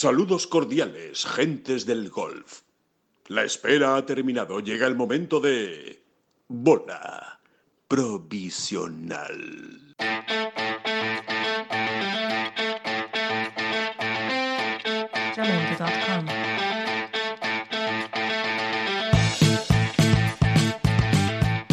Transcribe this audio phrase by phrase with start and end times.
[0.00, 2.60] Saludos cordiales, gentes del golf.
[3.26, 4.60] La espera ha terminado.
[4.60, 6.04] Llega el momento de...
[6.46, 7.40] Bola
[7.88, 9.26] provisional.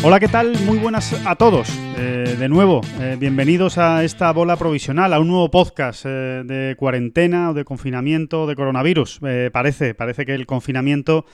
[0.02, 0.60] Hola, ¿qué tal?
[0.62, 1.68] Muy buenas a todos.
[1.98, 6.76] Eh, de nuevo, eh, bienvenidos a esta bola provisional, a un nuevo podcast eh, de
[6.76, 9.20] cuarentena o de confinamiento de coronavirus.
[9.28, 11.28] Eh, parece, parece que el confinamiento,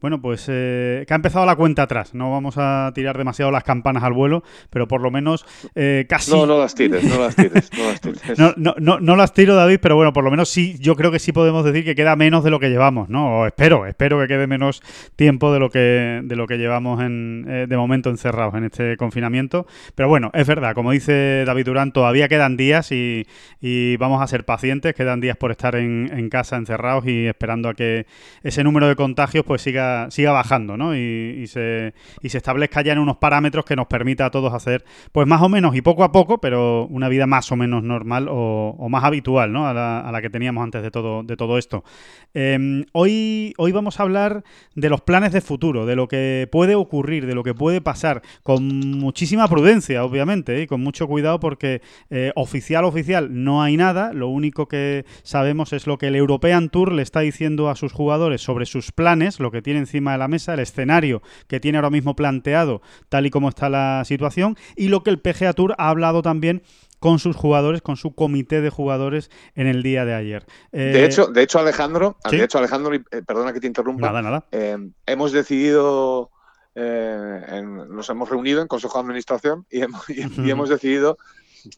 [0.00, 2.14] bueno, pues eh, que ha empezado la cuenta atrás.
[2.14, 6.30] No vamos a tirar demasiado las campanas al vuelo, pero por lo menos eh, casi...
[6.30, 8.20] No, no las tires, no las tires, no las tires.
[8.38, 11.10] No, no, no, no las tiro, David, pero bueno, por lo menos sí, yo creo
[11.10, 13.40] que sí podemos decir que queda menos de lo que llevamos, ¿no?
[13.40, 14.82] O espero, espero que quede menos
[15.16, 18.96] tiempo de lo que, de lo que llevamos en, eh, de momento encerrados en este
[18.96, 19.66] confinamiento.
[19.94, 23.26] Pero bueno, es verdad, como dice David Durán, todavía quedan días y,
[23.60, 27.68] y vamos a ser pacientes, quedan días por estar en, en casa encerrados y esperando
[27.68, 28.06] a que
[28.42, 30.96] ese número de contagios pues siga, siga bajando, ¿no?
[30.96, 34.84] Y, se, y se establezca ya en unos parámetros que nos permita a todos hacer,
[35.12, 38.26] pues más o menos y poco a poco, pero una vida más o menos normal
[38.30, 39.66] o, más habitual, ¿no?
[39.66, 41.84] A la, que teníamos antes de todo, de todo esto.
[42.34, 46.74] Eh, hoy, hoy vamos a hablar de los planes de futuro, de lo que puede
[46.74, 48.66] ocurrir, de lo que puede pasar, con
[48.98, 50.62] muchísima prudencia, obviamente, ¿eh?
[50.62, 54.12] y con mucho cuidado porque eh, oficial, oficial, no hay nada.
[54.12, 57.92] Lo único que sabemos es lo que el European Tour le está diciendo a sus
[57.92, 61.78] jugadores sobre sus planes, lo que tiene encima de la mesa, el escenario que tiene
[61.78, 65.74] ahora mismo planteado, tal y como está la situación, y lo que el PGA Tour
[65.78, 66.62] ha hablado también
[67.00, 70.44] con sus jugadores, con su comité de jugadores en el día de ayer.
[70.70, 72.36] Eh, De hecho, de hecho Alejandro, ¿sí?
[72.36, 74.44] de hecho Alejandro, eh, perdona que te interrumpa, nada, nada.
[74.52, 74.76] eh,
[75.06, 76.30] hemos decidido,
[76.74, 81.16] eh, en- nos hemos reunido en Consejo de Administración y hemos, y- hemos decidido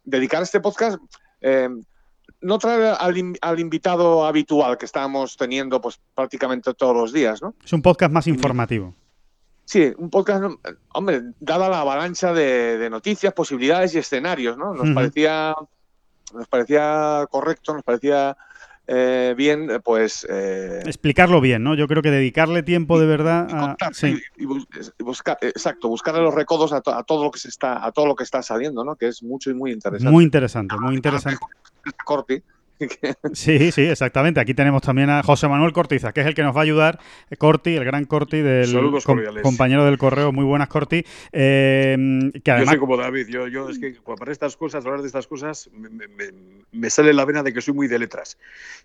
[0.04, 1.00] dedicar este podcast,
[1.40, 1.68] eh,
[2.40, 7.40] no traer al, in- al invitado habitual que estábamos teniendo pues prácticamente todos los días,
[7.42, 7.54] ¿no?
[7.64, 8.94] Es un podcast más informativo.
[9.64, 10.44] Sí, un podcast,
[10.92, 14.74] hombre, dada la avalancha de, de noticias, posibilidades y escenarios, ¿no?
[14.74, 15.54] Nos parecía,
[16.34, 18.36] nos parecía correcto, nos parecía
[18.88, 21.76] eh, bien, pues eh, Explicarlo bien, ¿no?
[21.76, 23.76] Yo creo que dedicarle tiempo de verdad y a...
[23.92, 24.20] sí.
[24.36, 24.42] y-
[24.98, 27.92] y buscar, exacto, buscarle los recodos a, to- a todo lo que se está, a
[27.92, 28.96] todo lo que está saliendo, ¿no?
[28.96, 30.10] Que es mucho y muy interesante.
[30.10, 31.38] Muy interesante, muy interesante.
[32.04, 32.44] Corti, que-
[33.32, 34.40] Sí, sí, exactamente.
[34.40, 36.98] Aquí tenemos también a José Manuel Cortiza, que es el que nos va a ayudar.
[37.30, 39.42] eh, Corti, el gran Corti del Saludos com- cordiales.
[39.42, 40.32] compañero del correo.
[40.32, 41.04] Muy buenas, Corti.
[41.32, 41.96] Eh,
[42.34, 45.06] que Yo además, soy como David, yo, yo es que para estas cosas, hablar de
[45.06, 46.32] estas cosas, me, me- me-
[46.72, 48.38] me sale la vena de que soy muy de letras.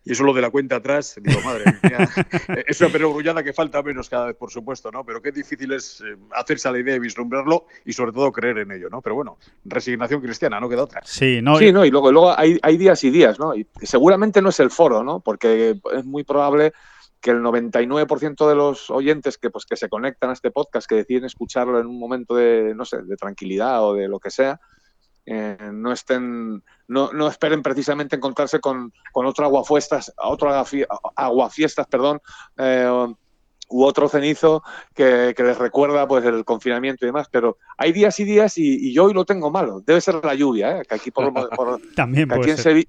[0.06, 1.98] Y eso lo de la cuenta atrás, digo, madre mía,
[2.68, 5.04] es una perogrullada que falta menos cada vez, por supuesto, ¿no?
[5.04, 8.60] Pero qué difícil es eh, hacerse a la idea de vislumbrarlo y sobre todo creer
[8.60, 9.02] en ello, ¿no?
[9.02, 11.02] Pero bueno, resignación cristiana, no queda otra.
[11.04, 11.86] sí, no, sí, ¿no?
[11.86, 13.56] Y luego, luego hay, hay días y días, ¿no?
[13.56, 15.20] Y seguramente no es el foro, ¿no?
[15.20, 16.74] Porque es muy probable
[17.22, 20.96] que el 99% de los oyentes que, pues, que se conectan a este podcast, que
[20.96, 24.60] deciden escucharlo en un momento de, no sé, de tranquilidad o de lo que sea,
[25.26, 30.52] eh, no estén, no, no esperen precisamente encontrarse con, con otro aguafiestas, otro
[31.16, 32.22] aguafiestas, perdón,
[32.58, 33.08] eh,
[33.70, 38.18] u otro cenizo que, que les recuerda pues el confinamiento y demás, pero hay días
[38.20, 39.82] y días y, y yo hoy lo tengo malo.
[39.86, 40.84] Debe ser la lluvia, ¿eh?
[40.88, 42.88] que aquí por, por- también que aquí en, ser.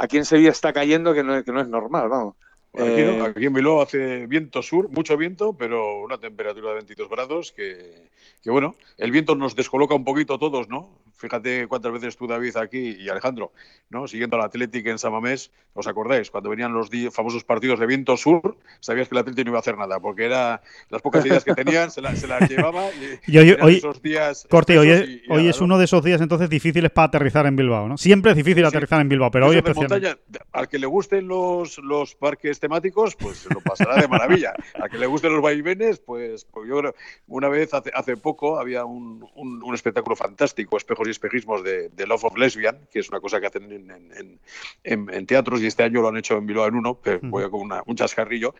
[0.00, 2.34] Aquí en Sevilla está cayendo que no, es- que no es normal, vamos.
[2.74, 6.74] Aquí, Eh, no, aquí en Bilbao hace viento sur, mucho viento, pero una temperatura de
[6.76, 8.08] 22 grados que,
[8.42, 10.90] que, bueno, el viento nos descoloca un poquito a todos, ¿no?
[11.18, 13.52] Fíjate cuántas veces tú, David, aquí y Alejandro,
[13.90, 14.06] ¿no?
[14.06, 16.30] Siguiendo al Atlético en Samamés, ¿os acordáis?
[16.30, 19.60] Cuando venían los famosos partidos de viento sur, sabías que el Atlético no iba a
[19.60, 23.18] hacer nada, porque era las pocas ideas que tenían, se, la- se las llevaba y,
[23.32, 25.64] Y hoy- hoy- esos días Corti, hoy es, y- y hoy es ¿no?
[25.66, 27.98] uno de esos días entonces difíciles para aterrizar en Bilbao, ¿no?
[27.98, 28.68] Siempre es difícil Sí.
[28.68, 30.20] aterrizar en Bilbao, pero hoy de especialmente.
[30.52, 34.52] al que le gusten los, los parques temáticos, pues lo pasará de maravilla.
[34.80, 36.94] Al que le gusten los vaivenes, pues, pues yo creo,
[37.26, 41.88] una vez hace, hace poco había un, un- un espectáculo fantástico, espejos y espejismos de,
[41.88, 44.40] de Love of Lesbian, que es una cosa que hacen en, en- en-
[44.84, 47.28] en- en teatros y este año lo han hecho en Bilbao en uno, que Ujú.
[47.28, 48.54] voy con una- un chascarrillo.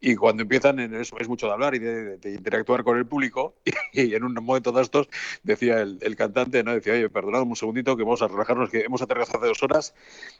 [0.00, 3.06] Y cuando empiezan, en eso es mucho de hablar y de, de interactuar con el
[3.06, 3.54] público.
[3.94, 5.08] Y, en un momento de estos
[5.42, 6.72] decía el, el cantante, ¿no?
[6.72, 9.94] Decía, oye, perdonad un segundito que vamos a relajarnos, que hemos aterrizado hace dos horas.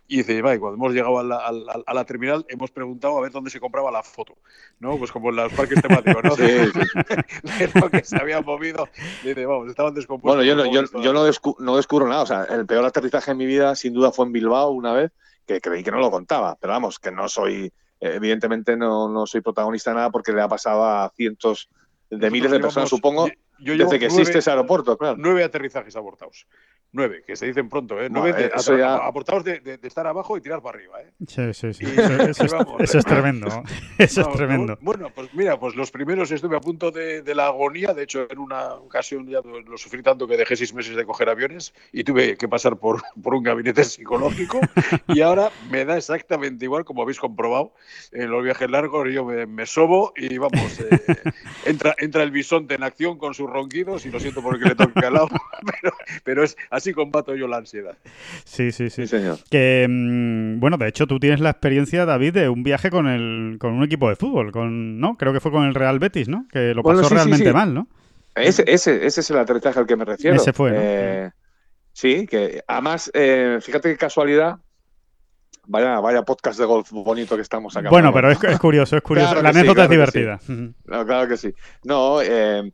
[0.08, 3.19] Y dice, y cuando hemos llegado a la, a la- a la terminal, hemos preguntado
[3.19, 4.37] a ver dónde se compraba la foto,
[4.81, 4.96] ¿no?
[4.98, 6.34] Pues como en los parques temáticos, ¿no?
[6.37, 6.42] Sí,
[6.72, 6.81] sí,
[7.58, 8.88] de lo que se había movido.
[9.22, 10.37] Dice, vamos, estaban descompuestos.
[10.37, 11.40] Bueno, yo, no, yo, yo no, todas.
[11.52, 12.22] Descu- no descubro nada.
[12.22, 15.12] O sea, el peor aterrizaje en mi vida, sin duda, fue en Bilbao una vez,
[15.46, 16.56] que creí que no lo contaba.
[16.60, 20.49] Pero vamos, que no soy, evidentemente no, no soy protagonista de nada porque le ha
[20.49, 21.69] pasado a cientos
[22.10, 23.28] de miles de personas, supongo.
[23.62, 25.17] Yo llevo Desde que nueve- existe ese aeropuerto, claro.
[25.19, 26.47] nueve aterrizajes abortados.
[26.94, 28.09] Nueve, que se dicen pronto, ¿eh?
[28.11, 31.00] Nueve Vale, de- eso ya- abortados de, de- de estar abajo y tirar para arriba,
[31.00, 31.11] ¿eh?
[31.26, 31.85] Sí, sí, sí.
[31.87, 32.81] Y- Eso, eso es, vamos.
[32.82, 33.47] eso es tremendo.
[33.99, 34.73] Eso No, es tremendo.
[34.75, 37.94] no, bueno, pues mira, pues los primeros estuve a punto de, de la agonía.
[37.94, 41.29] De hecho, en una ocasión ya lo sufrí tanto que dejé seis meses de coger
[41.31, 44.61] aviones y tuve que pasar por, por un gabinete psicológico.
[45.09, 47.73] y ahora me da exactamente igual, como habéis comprobado,
[48.11, 51.17] en los viajes largos yo me, me sobo y vamos, eh,
[51.64, 55.06] entra, entra el bisonte en acción con sus ronquidos y lo siento porque le toque
[55.06, 55.28] al lado,
[55.81, 55.94] pero,
[56.25, 57.96] pero es así combato yo la ansiedad.
[58.44, 59.02] Sí, sí, sí.
[59.02, 59.38] Sí, señor.
[59.50, 63.56] Que, mm, bueno, de hecho, tú tienes la experiencia, David, de un viaje con el
[63.58, 65.16] con un equipo de fútbol, con, ¿no?
[65.16, 66.46] Creo que fue con el Real Betis, ¿no?
[66.50, 67.52] Que lo pasó Bueno, sí, sí, realmente sí.
[67.52, 67.88] mal, ¿no?
[68.34, 70.37] Ese, ese, ese es el aterrizaje al que me refiero.
[70.37, 70.76] Ese fue, ¿no?
[70.81, 71.31] Eh,
[71.93, 74.58] sí, que además, eh, fíjate qué casualidad.
[75.64, 77.88] Vaya, vaya podcast de golf bonito que estamos acá.
[77.88, 79.31] Bueno, pero es, es curioso, es curioso.
[79.31, 80.20] Claro la que sí, anécdota claro es que sí.
[80.20, 80.76] divertida.
[80.87, 81.54] No, claro que sí.
[81.84, 82.72] No, eh,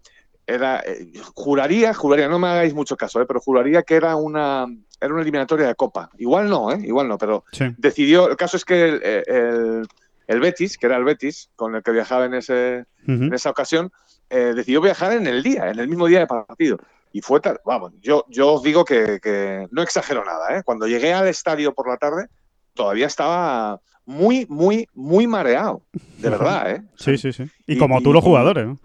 [0.48, 4.66] era, eh, juraría, juraría, no me hagáis mucho caso, eh, pero juraría que era una,
[4.98, 6.08] era una eliminatoria de Copa.
[6.16, 7.66] Igual no, eh, igual no, pero Sí.
[7.76, 9.86] decidió, el caso es que el, el-
[10.26, 13.90] el Betis, que era el Betis, con el que viajaba en, ese, en esa ocasión,
[14.30, 16.78] eh, decidió viajar en el día, en el mismo día de partido.
[17.12, 20.62] Y fue tal, vamos, yo, yo os digo que, que no exagero nada, ¿eh?
[20.64, 22.26] Cuando llegué al estadio por la tarde,
[22.74, 25.82] todavía estaba muy, muy, muy mareado,
[26.18, 26.82] de verdad, ¿eh?
[26.96, 27.44] Sí, sí, sí.
[27.66, 28.78] Y, Y- como tú los jugadores, ¿no?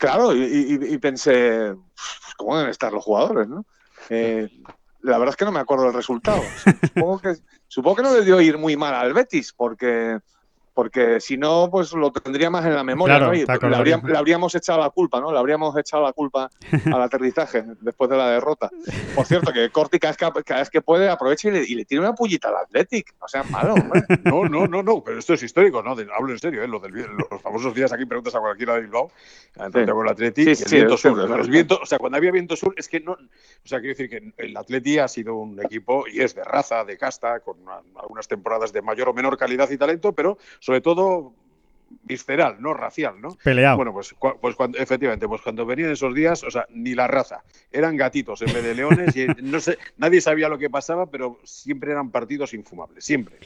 [0.00, 3.66] Claro, y, y- y pensé, pues, ¿cómo deben estar los jugadores, no?
[4.08, 4.48] Eh,
[5.02, 6.42] la verdad es que no me acuerdo del resultado.
[6.94, 7.36] Supongo que,
[7.68, 10.18] supongo que no le dio ir muy mal al Betis, porque,
[10.74, 13.38] porque si no, pues lo tendría más en la memoria, Claro, ¿no?
[13.38, 15.32] Y le, habríamos, le habríamos echado la culpa, ¿no?
[15.32, 16.50] Le habríamos echado la culpa
[16.94, 18.70] al aterrizaje después de la derrota.
[19.14, 21.74] Por cierto, que Corti cada vez que, cada vez que puede aprovecha y le, y
[21.74, 23.14] le tira una pullita al Athletic.
[23.20, 24.02] No sea malo, hombre.
[24.24, 25.94] No, no, no, no, pero esto es histórico, ¿no?
[25.94, 26.68] De- hablo en serio, ¿eh?
[26.68, 29.10] Lo del, los famosos días aquí preguntas a cualquiera de Bilbao,
[29.54, 31.16] tanto con el Atleti, Sí, y sí, el sí, viento sur.
[31.28, 33.12] Los vientos, o sea, cuando había viento sur, es que no.
[33.12, 33.18] O
[33.68, 36.96] sea, quiero decir que el Atleti ha sido un equipo y es de raza, de
[36.96, 41.34] casta, con una- algunas temporadas de mayor o menor calidad y talento, pero sobre todo
[42.04, 43.36] visceral, no racial, ¿no?
[43.42, 43.76] Peleado.
[43.76, 47.42] Bueno, pues, pues cuando, efectivamente, pues cuando venían esos días, o sea, ni la raza,
[47.72, 51.40] eran gatitos en vez de leones y no sé, nadie sabía lo que pasaba, pero
[51.44, 53.36] siempre eran partidos infumables, siempre.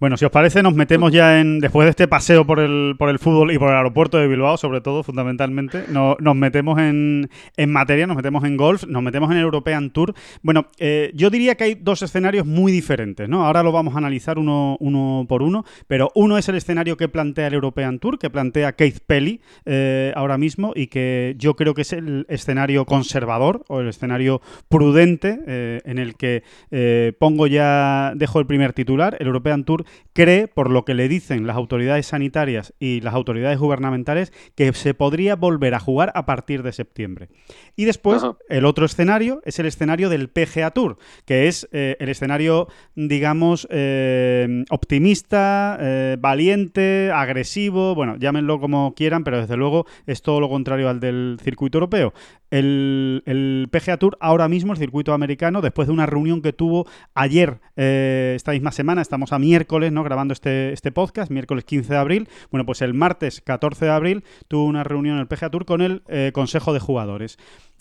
[0.00, 1.60] Bueno, si os parece, nos metemos ya en.
[1.60, 4.56] Después de este paseo por el, por el fútbol y por el aeropuerto de Bilbao,
[4.56, 9.30] sobre todo, fundamentalmente, no- nos metemos en, en materia, nos metemos en golf, nos metemos
[9.30, 10.12] en European Tour.
[10.42, 13.46] Bueno, eh, yo diría que hay dos escenarios muy diferentes, ¿no?
[13.46, 17.08] Ahora lo vamos a analizar uno, uno por uno, pero uno es el escenario que
[17.08, 21.72] plantea el European Tour, que plantea Keith Pelly eh, ahora mismo y que yo creo
[21.74, 27.46] que es el escenario conservador o el escenario prudente eh, en el que eh, pongo
[27.46, 31.56] ya, dejo el primer titular, el European Tour cree, por lo que le dicen las
[31.56, 36.72] autoridades sanitarias y las autoridades gubernamentales, que se podría volver a jugar a partir de
[36.72, 37.28] septiembre.
[37.76, 38.36] Y después, Ajá.
[38.48, 43.66] el otro escenario es el escenario del PGA Tour, que es eh, el escenario, digamos,
[43.70, 50.48] eh, optimista, eh, valiente, agresivo, bueno, llámenlo como quieran, pero desde luego es todo lo
[50.48, 52.14] contrario al del circuito europeo.
[52.50, 56.86] El, el PGA Tour ahora mismo, el circuito americano, después de una reunión que tuvo
[57.14, 60.02] ayer, esta misma semana, estamos a miércoles, ¿no?
[60.04, 62.28] Grabando este, este podcast, miércoles 15 de abril.
[62.50, 66.02] Bueno, pues el martes 14 de abril tuvo una reunión el PGA Tour con el
[66.08, 67.38] eh, Consejo de Jugadores.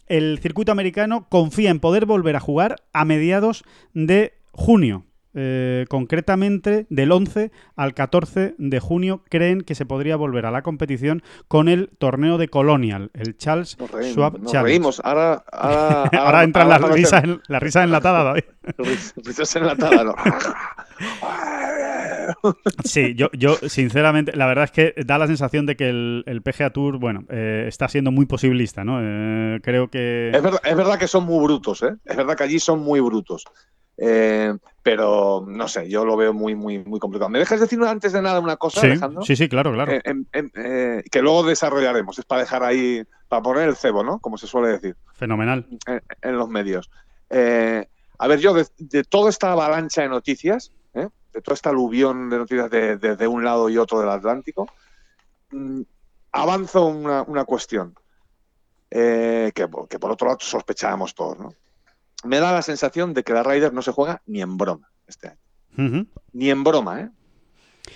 [0.08, 3.64] El circuito americano confía en poder volver a jugar a mediados
[3.94, 5.06] de junio.
[5.36, 10.62] Eh, concretamente, del 11 al 14 de junio creen que se podría volver a la
[10.62, 14.70] competición con el torneo de Colonial, el Charles reímos, Schwab nos Challenge.
[14.72, 15.02] reímos.
[15.04, 18.44] Ahora, ahora, Ahora entran las ahora risas, en- las risas enlatadas, David.
[18.78, 20.16] Ris- Risas enlatadas, ¿no?
[22.86, 26.42] Sí, yo, yo sinceramente, la verdad es que da la sensación de que el, el
[26.42, 29.00] PGA Tour, bueno, eh, está siendo muy posibilista, ¿no?
[29.02, 30.32] Eh, creo que...
[30.34, 31.96] Es verdad, es verdad que son muy brutos, ¿eh?
[32.06, 33.44] Es verdad que allí son muy brutos.
[33.98, 37.30] Eh, pero no sé, yo lo veo muy, muy, muy complicado.
[37.30, 39.22] ¿Me dejas decir antes de nada una cosa, Sí, Alejandro?
[39.22, 39.92] sí, sí, claro, claro.
[39.94, 42.18] Eh, em- em- eh, que luego desarrollaremos.
[42.20, 44.20] Es para dejar ahí, para poner el cebo, ¿no?
[44.20, 45.68] Como se suele decir Fenomenal.
[45.86, 46.90] en, en los medios.
[48.20, 51.08] A ver, yo de, de toda esta avalancha de noticias, ¿eh?
[51.34, 54.70] de toda esta aluvión de noticias de, de- de un lado y otro del Atlántico,
[55.52, 55.82] mm,
[56.32, 57.94] avanzo una, una cuestión
[58.90, 59.52] que,
[59.90, 61.40] que por otro lado sospechábamos todos.
[61.40, 61.54] ¿no?
[62.24, 65.30] Me da la sensación de que la Ryder no se juega ni en broma este
[65.30, 66.08] año.
[66.34, 67.10] Ni en broma, ¿eh?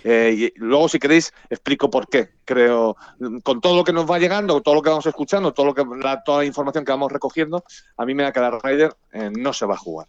[0.03, 2.29] Eh, y luego, si queréis, explico por qué.
[2.46, 2.98] Creo,
[3.43, 5.86] con todo lo que nos va llegando, todo lo que vamos escuchando, todo lo que,
[6.01, 7.63] la, toda la información que vamos recogiendo,
[7.96, 10.07] a mí me da que la Ryder eh, no se va a jugar.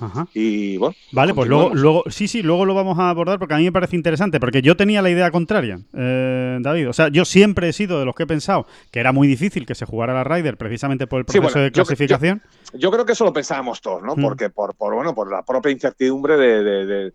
[0.00, 0.26] Ajá.
[0.34, 0.94] Y bueno.
[1.12, 3.72] Vale, pues luego, luego, sí, sí, luego lo vamos a abordar porque a mí me
[3.72, 6.88] parece interesante, porque yo tenía la idea contraria, eh, David.
[6.88, 9.66] O sea, yo siempre he sido de los que he pensado que era muy difícil
[9.66, 12.42] que se jugara la Ryder precisamente por el Sí, proceso bueno, de yo- clasificación.
[12.74, 14.14] Yo creo que eso lo pensábamos todos, ¿no?
[14.16, 14.22] Mm.
[14.22, 17.12] Porque por, por, bueno, por la propia incertidumbre de, de- de-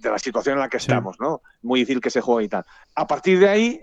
[0.00, 0.86] de la situación en la que Sí.
[0.90, 1.42] estamos, ¿no?
[1.62, 2.64] Muy difícil que se juegue y tal.
[2.94, 3.80] A partir de ahí,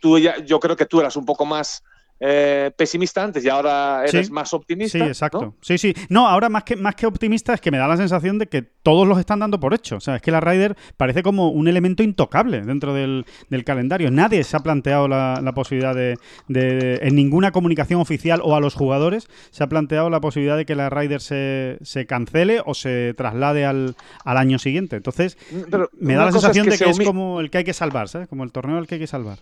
[0.00, 1.82] tú ya, yo creo que tú eras un poco más
[2.20, 4.32] eh, pesimista antes y ahora eres Sí.
[4.32, 4.92] más optimista.
[4.92, 5.06] Sí, ¿no?
[5.06, 5.54] exacto.
[5.60, 5.94] Sí, sí.
[6.08, 8.62] No, ahora más que, más que optimista es que me da la sensación de que
[8.62, 9.96] todos los están dando por hecho.
[9.96, 14.10] O sea, es que la Ryder parece como un elemento intocable dentro del, del calendario.
[14.10, 16.16] Nadie se ha planteado la, la posibilidad de,
[16.48, 20.64] de- En ninguna comunicación oficial o a los jugadores se ha planteado la posibilidad de
[20.64, 23.94] que la Ryder se, se cancele o se traslade al,
[24.24, 24.96] al año siguiente.
[24.96, 25.36] Entonces,
[25.70, 28.08] Pero me da la sensación que de que es como el que hay que salvar,
[28.08, 28.28] ¿sabes?
[28.28, 29.38] Como el torneo al que hay que salvar.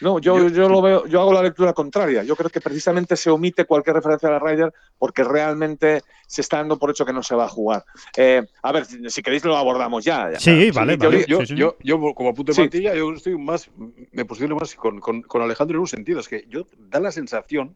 [0.00, 2.22] No, yo, Yo- yo lo veo, yo hago la lectura contraria.
[2.22, 6.58] Yo creo que precisamente se omite cualquier referencia a la Ryder porque realmente se está
[6.58, 7.84] dando por hecho que no se va a jugar.
[8.16, 10.32] Eh, a ver, si, si queréis lo abordamos ya.
[10.32, 10.40] ya.
[10.40, 11.24] Sí, vale, yo- vale.
[11.28, 11.54] Yo, sí, sí.
[11.56, 12.60] yo, yo, como punto de Sí.
[12.62, 13.70] plantilla, yo estoy más,
[14.12, 16.20] me posiciono más con, con- con Alejandro en un sentido.
[16.20, 17.74] Es que yo da la sensación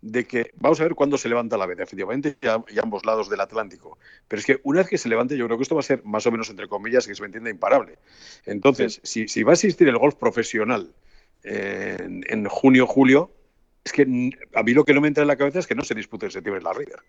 [0.00, 3.30] de que vamos a ver cuándo se levanta la veda, efectivamente, ya, ya ambos lados
[3.30, 3.98] del Atlántico.
[4.26, 6.02] Pero es que una vez que se levante, yo creo que esto va a ser
[6.04, 7.98] más o menos, entre comillas, que se me entienda imparable.
[8.44, 10.90] Entonces, si, si va a existir el golf profesional
[11.44, 13.32] eh, en, en junio, julio,
[13.84, 14.02] es que
[14.54, 16.26] a mí lo que no me entra en la cabeza es que no se dispute
[16.26, 17.00] en septiembre la Ryder.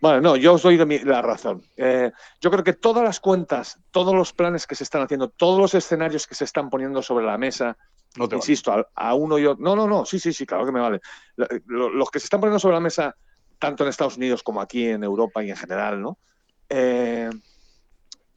[0.00, 1.62] Bueno, no, yo os doy la razón.
[1.76, 2.10] Eh,
[2.40, 5.74] yo creo que todas las cuentas, todos los planes que se están haciendo, todos los
[5.74, 7.76] escenarios que se están poniendo sobre la mesa,
[8.16, 8.38] No te vale.
[8.38, 9.62] insisto, a, a uno y otro.
[9.62, 11.00] No, no, no, sí, sí, sí, claro que me vale.
[11.36, 13.14] Lo- lo- los que se están poniendo sobre la mesa,
[13.58, 16.18] tanto en Estados Unidos como aquí en Europa y en general, ¿no?
[16.70, 17.28] Eh,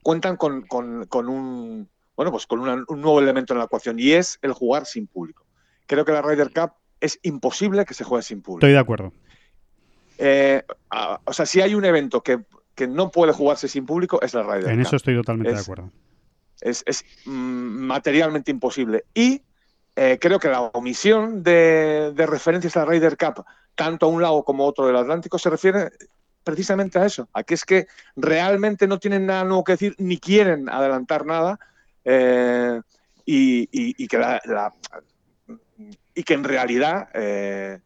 [0.02, 1.88] cuentan con, con- con un
[2.20, 5.06] bueno, pues con una- un nuevo elemento en la ecuación y es el jugar sin
[5.06, 5.46] público.
[5.86, 8.58] Creo que la Ryder Cup es imposible que se juegue sin público.
[8.66, 9.14] Estoy de acuerdo.
[10.18, 12.40] Eh, a- o sea, si hay un evento que,
[12.74, 14.86] que no puede jugarse sin público, es la Ryder En Cup.
[14.86, 15.90] eso estoy totalmente de Es- acuerdo.
[16.60, 17.30] Es, es, mm,
[17.86, 19.06] materialmente imposible.
[19.14, 19.40] Y
[19.96, 24.20] eh, creo que la omisión de, de referencias a la Ryder Cup, tanto a un
[24.20, 25.90] lado como a otro del Atlántico, se refiere
[26.44, 30.18] precisamente a eso, a que es que realmente no tienen nada nuevo que decir, ni
[30.18, 31.58] quieren adelantar nada,
[32.04, 32.80] eh,
[33.24, 34.72] y, y- y que la, la-
[36.14, 37.78] y que en realidad eh,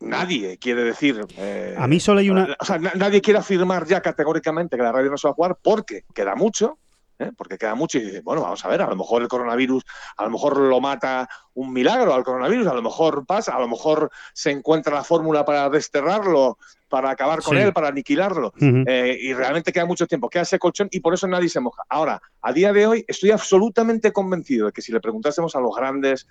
[0.00, 1.24] nadie quiere decir.
[1.36, 2.56] eh, A mí solo hay una...
[2.58, 5.34] o sea, na- nadie quiere afirmar ya categóricamente que la radio no se va a
[5.34, 6.78] jugar porque queda mucho,
[7.18, 7.32] ¿eh?
[7.36, 9.84] porque queda mucho y dice, bueno, vamos a ver, a lo mejor el coronavirus,
[10.16, 13.68] a lo mejor lo mata un milagro al coronavirus, a lo mejor pasa, a lo
[13.68, 16.58] mejor se encuentra la fórmula para desterrarlo,
[16.88, 17.62] para acabar con Sí.
[17.62, 18.52] él, para aniquilarlo.
[18.60, 21.82] Eh, y realmente queda mucho tiempo, queda ese colchón y por eso nadie se moja.
[21.88, 25.74] Ahora, a día de hoy estoy absolutamente convencido de que si le preguntásemos a los
[25.76, 26.26] grandes,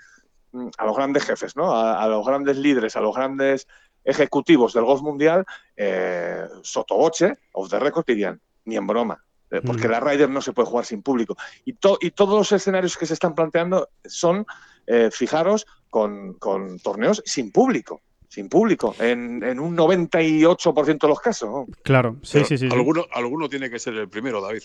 [0.51, 1.71] mm, a los grandes jefes, ¿no?
[1.75, 3.67] a, a los grandes líderes, a los grandes
[4.03, 5.45] ejecutivos del golf mundial,
[5.75, 9.23] eh, sotoboche, off the record, dirían, ni en broma.
[9.51, 11.37] eh, Porque la Ryder no se puede jugar sin público.
[11.63, 14.45] Y, to- y todos los escenarios que se están planteando son,
[14.85, 18.01] eh, fijaros, con, con torneos sin público.
[18.29, 21.49] Sin público, en, en un 98% de los casos.
[21.49, 21.67] ¿no?
[21.81, 22.69] Claro, sí, Pero sí, sí.
[22.69, 22.75] sí.
[22.75, 24.63] Alguno, alguno tiene que ser el primero, David.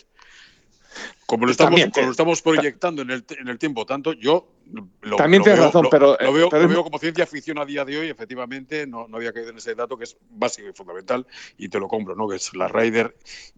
[1.26, 4.48] Como lo estamos, como lo estamos proyectando en el, en el tiempo, tanto yo
[5.02, 7.58] lo, También lo tienes veo, razón, lo- pero, lo veo, pero veo como ciencia ficción
[7.58, 10.68] a día de hoy, efectivamente, no, no había caído en ese dato que es básico
[10.68, 11.26] y fundamental,
[11.58, 12.28] y te lo compro, ¿no?
[12.28, 13.14] Que es la Ryder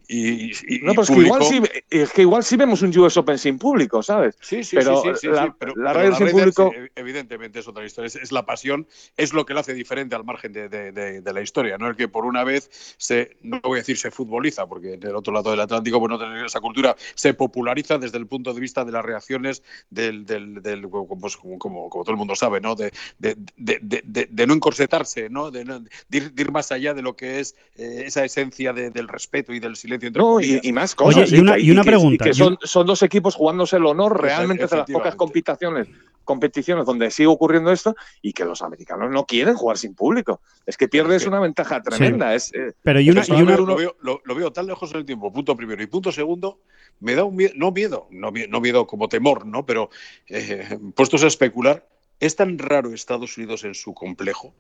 [0.09, 3.16] y, y- No, pero es que, igual sí, es que igual sí vemos un US
[3.18, 4.37] Open sin público, ¿sabes?
[4.40, 7.68] Sí, sí, Pero sí, sí, la- sí, pero, la Ryder sin público- sí, evidentemente es
[7.68, 10.68] otra historia, es, es la pasión, es lo que lo hace diferente al margen de,
[10.68, 13.80] de- de- de la historia, no el que por una vez se, no voy a
[13.83, 16.94] decir se futboliza, porque en el otro lado del Atlántico pues no tener esa cultura,
[17.14, 17.63] se populariza
[17.99, 22.04] desde el punto de vista de las reacciones del, del, del- pues, como, como- como
[22.04, 22.75] todo el mundo sabe, ¿no?
[22.75, 25.50] De, de, de- de- de- de no encorsetarse, ¿no?
[25.50, 28.73] De, no- de ir, de ir más allá de lo que es eh, esa esencia
[28.73, 31.25] de- del respeto y del silencio entre No, y, y más cosas.
[31.28, 34.21] Oye, y una- y una pregunta, que y son, son dos equipos jugándose el honor
[34.21, 35.92] realmente de las pocas efectivamente.
[36.25, 40.40] Competiciones, donde sigue ocurriendo esto y que los americanos no quieren jugar sin público.
[40.66, 42.35] Es que pierdes que- una ventaja tremenda.
[42.35, 44.90] Es, eh, Pero y una, Eso y una- lo, veo, lo- lo veo tan lejos
[44.93, 45.83] en el tiempo, punto primero.
[45.83, 46.59] Y punto segundo,
[47.00, 49.64] me da un miedo, no miedo, no, mie- no miedo como temor, ¿no?
[49.66, 49.90] Pero
[50.28, 51.87] eh, puestos a especular,
[52.21, 54.54] ¿es tan raro Estados Unidos en su complejo?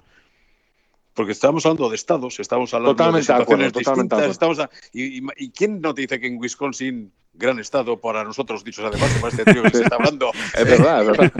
[1.14, 4.32] Porque estamos hablando de estados, estamos hablando Totalmente de acuerdo, situaciones totalmente de distintas.
[4.32, 8.22] Estamos a- y, y- y quién no te dice que en Wisconsin gran estado para
[8.24, 10.30] nosotros, dichos además, para este trío que se está hablando.
[10.56, 11.32] Es verdad, es verdad.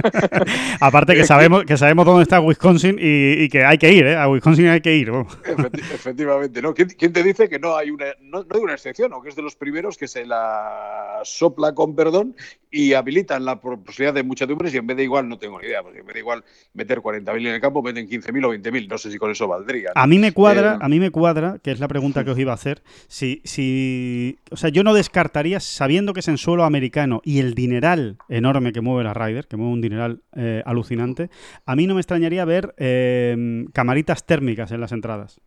[0.80, 4.16] Aparte que sabemos, que sabemos dónde está Wisconsin y, y que hay que ir, ¿eh?
[4.16, 5.10] A Wisconsin hay que ir.
[5.10, 6.74] Efecti- efectivamente, ¿no?
[6.74, 9.28] ¿Quién, quién te dice que no hay una, no, no hay una excepción, o que
[9.28, 12.34] es de los primeros que se la sopla con perdón
[12.70, 15.82] y habilitan la posibilidad de muchedumbres y en vez de igual, no tengo ni idea,
[15.82, 16.44] porque en vez de igual
[16.74, 19.90] meter 40.000 en el campo, meten 15.000 o 20.000, no sé si con eso valdría.
[19.94, 20.00] ¿no?
[20.02, 22.38] A mí me cuadra, Eh, a mí me cuadra, que es la pregunta que os
[22.38, 22.82] iba a hacer.
[23.08, 27.54] Si, si, o sea, yo no descartaría, sabiendo que es en suelo americano y el
[27.54, 31.30] dineral enorme que mueve la Ryder, que mueve un dineral eh, alucinante,
[31.64, 35.40] a mí no me extrañaría ver eh, camaritas térmicas en las entradas.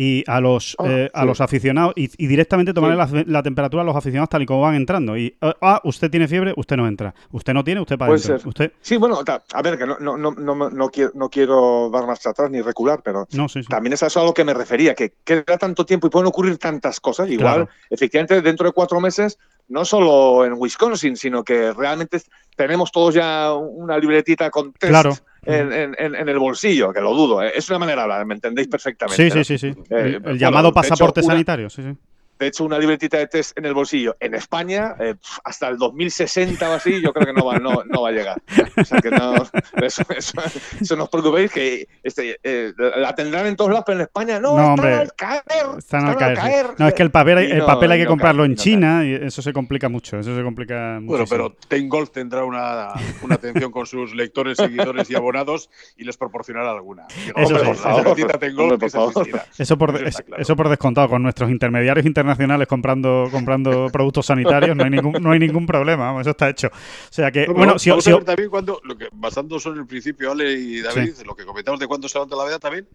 [0.00, 1.26] Y a los, Ah, eh, a sí.
[1.26, 4.60] los aficionados, y, y directamente tomarle la, la temperatura a los aficionados tal y como
[4.60, 5.16] van entrando.
[5.16, 7.12] Y, eh, ah, usted tiene fiebre, usted no entra.
[7.32, 8.38] Usted no tiene, usted para Puede adentro.
[8.38, 8.48] ser.
[8.48, 9.18] Usted, Sí, bueno,
[9.52, 12.60] a ver, que no, no, no, no, no quiero, no quiero dar marcha atrás ni
[12.62, 13.68] recular, pero no, sí, sí.
[13.68, 16.28] también es a eso a lo que me refería, que queda tanto tiempo y pueden
[16.28, 17.28] ocurrir tantas cosas.
[17.28, 17.68] Igual, Claro.
[17.90, 19.36] efectivamente, dentro de cuatro meses,
[19.66, 22.22] no solo en Wisconsin, sino que realmente
[22.54, 25.12] tenemos todos ya una libretita con test Claro.
[25.44, 27.42] En, en- en- el bolsillo, que lo dudo.
[27.42, 27.52] ¿eh?
[27.54, 29.22] Es una manera de hablar, me entendéis perfectamente.
[29.22, 29.44] Sí, sí, ¿no?
[29.44, 29.66] sí, sí.
[29.68, 31.90] Eh, El, el bueno, llamado hecho, pasaporte una- sanitario, sí, sí.
[32.38, 35.14] De hecho, una libretita de test en el bolsillo en España, eh,
[35.44, 38.40] hasta el 2060 o así, yo creo que no va, no, no va a llegar.
[38.76, 39.34] O sea que no,
[39.82, 40.32] eso, eso,
[40.80, 44.38] eso no os preocupéis, que este, eh, la tendrán en todos lados, pero en España
[44.38, 45.42] no, No, están al caer.
[45.78, 46.66] Están al caer.
[46.68, 46.74] sí.
[46.78, 49.04] No, es que el papel, el no- papel hay que no comprarlo en no China
[49.04, 50.18] y eso se complica mucho.
[50.18, 51.06] Eso se complica mucho.
[51.10, 52.92] Bueno, pero Ten Golf tendrá una,
[53.22, 57.06] una atención con sus lectores, seguidores y abonados y les proporcionará alguna.
[57.24, 59.98] Digo, Eso hombre, sí, la por
[60.38, 62.27] eso por descontado, con nuestros intermediarios internacionales
[62.66, 66.68] comprando, comprando productos sanitarios no hay ningún, no hay ningún problema, vamos, eso está hecho.
[66.68, 69.64] O sea que, No, bueno, si, vamos si- a ver también cuando, lo que, basándonos
[69.66, 72.58] en el principio, Ale y David, lo que comentamos de cuándo se levanta la veda
[72.58, 72.88] también,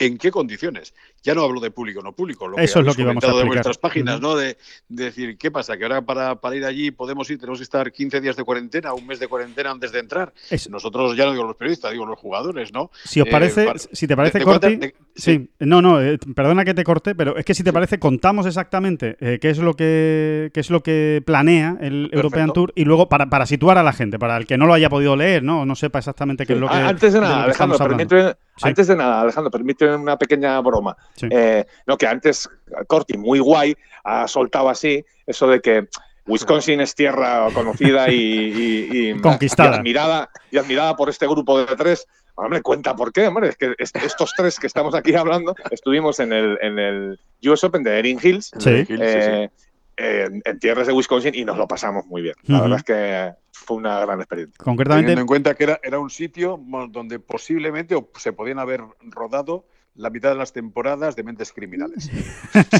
[0.00, 0.94] ¿en qué condiciones?
[1.24, 3.24] Ya no hablo de público o no público, lo que Eso es lo que íbamos
[3.24, 4.20] a comentado de vuestras páginas.
[4.20, 4.36] ¿no?
[4.36, 4.56] De,
[4.88, 5.76] de decir, ¿qué pasa?
[5.76, 8.92] Que ahora para, para ir allí podemos ir, tenemos que estar 15 días de cuarentena,
[8.94, 10.32] un mes de cuarentena antes de entrar.
[10.50, 12.92] es- Nosotros, ya no digo los periodistas, digo los jugadores, ¿no?
[13.04, 16.16] si os Eh, parece, si te parece, de- de Corti, de- Sí, no, no, eh,
[16.36, 19.58] perdona que te corte, pero es que si te parece, contamos exactamente eh, qué es
[19.58, 23.78] lo que qué es lo que planea el European Tour y luego para, para situar
[23.78, 25.66] a la gente, para el que no lo haya podido leer, ¿no?
[25.66, 26.74] No sepa exactamente qué es lo que.
[26.76, 28.68] Antes de nada, Alejandro, permíteme, Sí.
[28.68, 30.96] antes de nada, Alejandro, permíteme una pequeña broma.
[31.16, 31.26] Sí.
[31.30, 32.48] Eh, no, que antes
[32.86, 35.88] Corti, muy guay, ha soltado así eso de que
[36.26, 39.70] Wisconsin es tierra conocida y, y- y- Conquistada.
[39.70, 42.06] y admirada, y admirada por este grupo de tres.
[42.40, 43.48] Hombre, cuenta por qué, hombre.
[43.48, 47.64] Es que est- estos tres que estamos aquí hablando estuvimos en el, en el US
[47.64, 48.84] Open de Erin Hills, Sí.
[48.86, 49.00] Sí, sí, sí.
[49.00, 49.50] eh,
[49.96, 52.34] en, en tierras de Wisconsin, y nos lo pasamos muy bien.
[52.44, 54.54] La verdad es que fue una gran experiencia.
[54.62, 58.82] Concretamente, Teniendo en cuenta que era, era un sitio donde posiblemente o se podían haber
[59.02, 59.66] rodado
[59.98, 62.10] la mitad de las temporadas de Mentes Criminales.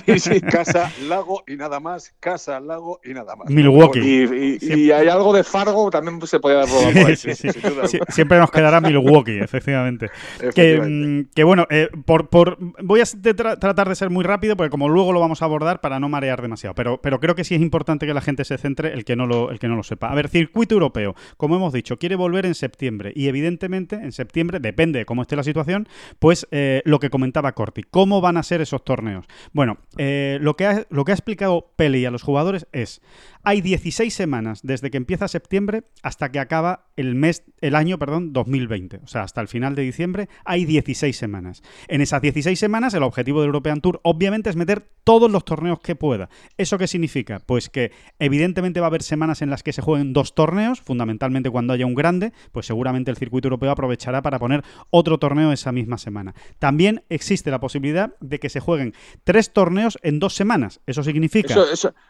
[0.06, 3.50] Sí, sí, casa, lago y nada más, casa, lago y nada más.
[3.50, 4.00] Milwaukee.
[4.00, 7.16] Y, y- hay algo de Fargo, también se podía haber rodado por ahí.
[7.16, 10.08] Sí, sí, sí, siempre nos quedará Milwaukee, efectivamente.
[10.38, 11.08] Que, Efectivamente.
[11.08, 14.70] mm, que bueno, eh, por, por- voy a tra- tratar de ser muy rápido porque
[14.70, 17.54] como luego lo vamos a abordar para no marear demasiado, pero, pero creo que sí
[17.54, 19.82] es importante que la gente se centre el que, no lo, el que no lo
[19.82, 20.08] sepa.
[20.10, 24.58] A ver, circuito europeo, como hemos dicho, quiere volver en septiembre y evidentemente en septiembre,
[24.60, 28.42] depende de cómo esté la situación, pues eh, lo que comentaba Corti, ¿cómo van a
[28.42, 29.26] ser esos torneos?
[29.52, 33.00] Bueno, eh, lo, que ha, lo que ha explicado Peli a los jugadores es,
[33.48, 38.34] hay 16 semanas desde que empieza septiembre hasta que acaba el mes, el año, perdón,
[38.34, 39.00] 2020.
[39.02, 41.62] O sea, hasta el final de diciembre hay 16 semanas.
[41.86, 45.80] En esas 16 semanas, el objetivo del European Tour, obviamente, es meter todos los torneos
[45.80, 46.28] que pueda.
[46.58, 47.40] ¿Eso qué significa?
[47.46, 51.48] Pues que evidentemente va a haber semanas en las que se jueguen dos torneos, fundamentalmente
[51.48, 55.72] cuando haya un grande, pues seguramente el circuito europeo aprovechará para poner otro torneo esa
[55.72, 56.34] misma semana.
[56.58, 58.92] También existe la posibilidad de que se jueguen
[59.24, 60.80] tres torneos en dos semanas.
[60.86, 61.54] Eso significa...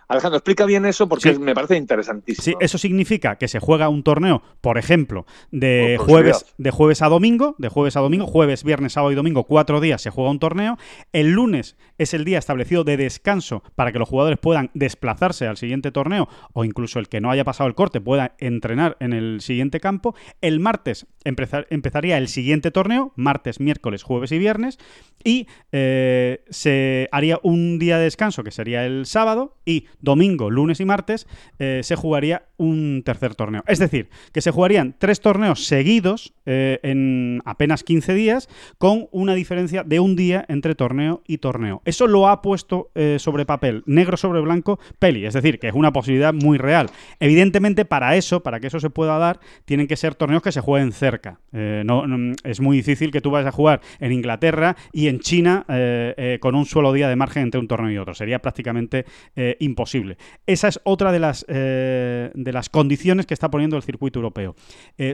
[0.08, 1.27] Alejandro, explica bien eso porque.
[1.38, 2.44] Me parece interesantísimo.
[2.44, 7.02] Sí, eso significa que se juega un torneo, por ejemplo, de Por jueves, de jueves
[7.02, 10.30] a domingo, de jueves a domingo, jueves, viernes, sábado y domingo, cuatro días se juega
[10.30, 10.78] un torneo.
[11.12, 15.56] El lunes es el día establecido de descanso para que los jugadores puedan desplazarse al
[15.56, 19.40] siguiente torneo o incluso el que no haya pasado el corte pueda entrenar en el
[19.40, 20.14] siguiente campo.
[20.40, 24.78] El martes empezar- empezaría el siguiente torneo, martes, miércoles, jueves y viernes,
[25.24, 30.80] y eh, se haría un día de descanso que sería el sábado y domingo, lunes
[30.80, 31.17] y martes
[31.58, 33.64] eh, se jugaría un tercer torneo.
[33.66, 39.34] Es decir, que se jugarían tres torneos seguidos eh, en apenas 15 días, con una
[39.34, 41.82] diferencia de un día entre torneo y torneo.
[41.84, 45.24] Eso lo ha puesto eh, sobre papel, negro sobre blanco, Peli.
[45.24, 46.90] Es decir, que es una posibilidad muy real.
[47.20, 50.60] Evidentemente, para eso, para que eso se pueda dar, tienen que ser torneos que se
[50.60, 51.40] jueguen cerca.
[51.52, 52.04] Eh, no,
[52.44, 55.64] es muy difícil que tú vayas a jugar en Inglaterra y en China
[56.40, 58.14] con un solo día de margen entre un torneo y otro.
[58.14, 59.04] Sería prácticamente
[59.58, 60.16] imposible.
[60.46, 61.44] Esa es otra de las,
[62.52, 64.54] las condiciones que está poniendo el circuito europeo.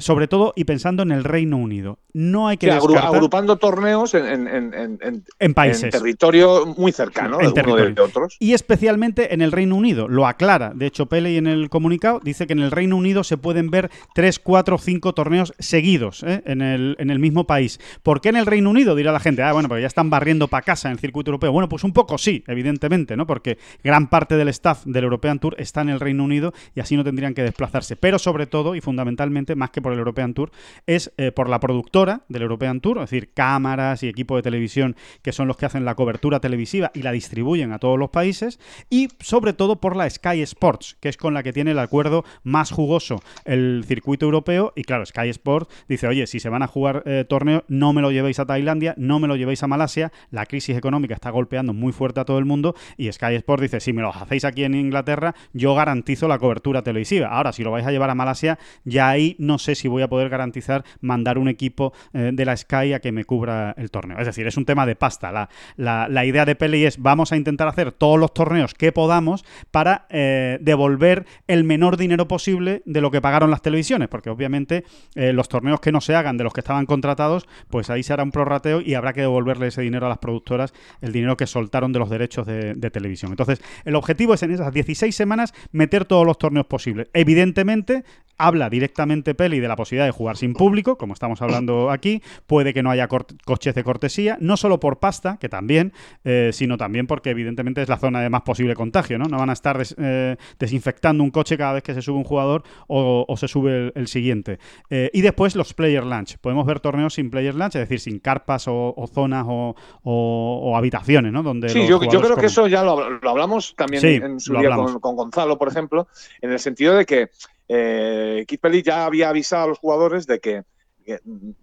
[0.00, 1.98] sobre todo y pensando en el Reino Unido.
[2.12, 5.90] No hay que agrupando torneos en, en, países.
[5.90, 8.36] territorio muy cercano de de otros.
[8.38, 10.08] Y especialmente en el Reino Unido.
[10.08, 10.72] Lo aclara.
[10.74, 13.90] De hecho, Pele en el comunicado dice que en el Reino Unido se pueden ver
[14.14, 16.42] 3, 4, 5 torneos seguidos ¿eh?
[16.46, 17.80] en, el, en el mismo país.
[18.02, 18.94] ¿Por qué en el Reino Unido?
[18.94, 19.42] Dirá la gente.
[19.42, 21.52] Ah, bueno, porque ya están barriendo para casa en el circuito europeo.
[21.52, 23.26] Bueno, pues un poco sí, evidentemente, ¿no?
[23.26, 26.96] Porque gran parte del staff del European Tour está en el Reino Unido y así
[26.96, 27.96] no que desplazarse.
[27.96, 30.50] Pero sobre todo y fundamentalmente, más que por el European Tour,
[30.86, 34.96] es eh, por la productora del European Tour, es decir, cámaras y equipo de televisión
[35.22, 38.58] que son los que hacen la cobertura televisiva y la distribuyen a todos los países,
[38.90, 42.24] y sobre todo por la Sky Sports, que es con la que tiene el acuerdo
[42.42, 46.66] más jugoso el circuito europeo, y claro, Sky Sports dice, oye, si se van a
[46.66, 50.12] jugar eh, torneos, no me lo llevéis a Tailandia, no me lo llevéis a Malasia,
[50.30, 53.80] la crisis económica está golpeando muy fuerte a todo el mundo, y Sky Sports dice,
[53.80, 57.13] si me lo hacéis aquí en Inglaterra, yo garantizo la cobertura televisiva.
[57.22, 60.08] Ahora, si lo vais a llevar a Malasia, ya ahí no sé si voy a
[60.08, 64.18] poder garantizar mandar un equipo eh, de la Sky a que me cubra el torneo.
[64.18, 65.30] Es decir, es un tema de pasta.
[65.76, 69.44] La, la, idea de Pele es vamos a intentar hacer todos los torneos que podamos
[69.70, 74.84] para eh, devolver el menor dinero posible de lo que pagaron las televisiones, porque obviamente
[75.14, 78.12] eh, los torneos que no se hagan de los que estaban contratados, pues ahí se
[78.12, 81.46] hará un prorrateo y habrá que devolverle ese dinero a las productoras, el dinero que
[81.46, 83.30] soltaron de los derechos de, de televisión.
[83.32, 87.03] Entonces, el objetivo es en esas 16 semanas meter todos los torneos posibles.
[87.12, 88.04] Evidentemente,
[88.38, 92.74] habla directamente Peli de la posibilidad de jugar sin público, como estamos hablando aquí, puede
[92.74, 95.92] que no haya coches de cortesía, no solo por pasta, que también,
[96.24, 99.26] eh, sino también porque evidentemente es la zona de más posible contagio, ¿no?
[99.26, 102.62] No van a estar eh, desinfectando un coche cada vez que se sube un jugador
[102.86, 104.58] o, se sube el, siguiente.
[104.90, 106.38] Eh, y después los Player Lunch.
[106.38, 111.42] Podemos ver torneos sin Player Lunch, es decir, sin carpas o, zonas o, habitaciones, ¿no?
[111.42, 115.58] Donde sí, yo, creo que eso ya lo, hablamos también en su día con Gonzalo,
[115.58, 116.08] por ejemplo,
[116.40, 117.30] en el sentido de que
[117.68, 120.62] eh, Keith ya había avisado a los jugadores de que,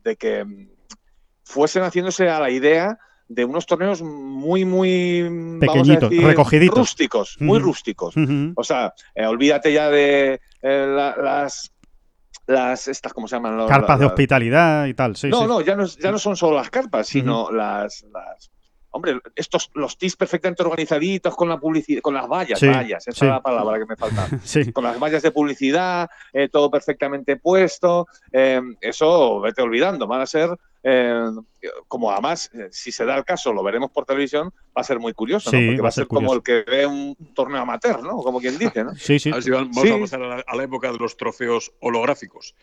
[0.04, 0.68] de que
[1.44, 6.78] fuesen haciéndose a la idea de unos torneos muy, muy pequeñitos, recogiditos.
[6.78, 8.16] Rústicos, muy rústicos.
[8.56, 11.72] O sea, eh, olvídate ya de eh, las
[12.48, 15.86] las estas cómo se llaman carpas de hospitalidad y tal sí no no ya no
[15.86, 18.51] ya no son solo las carpas sino las, las
[18.92, 23.32] hombre, estos, los TIS perfectamente organizaditos con la publicidad, con las vallas, vallas, esa es
[23.32, 24.28] la palabra que me falta.
[24.74, 30.26] Con las vallas de publicidad, eh, todo perfectamente puesto, eh, eso vete olvidando, van a
[30.26, 30.50] ser,
[30.84, 31.30] eh,
[31.88, 35.14] como además, si se da el caso, lo veremos por televisión, va a ser muy
[35.14, 35.60] curioso, ¿no?
[35.68, 38.18] Porque va, a ser, como el que ve un torneo amateur, ¿no?
[38.18, 38.96] Como quien dice, ¿no?
[38.96, 39.30] Sí, sí.
[39.30, 42.56] A ver si vamos a pasar a la, época de los trofeos holográficos,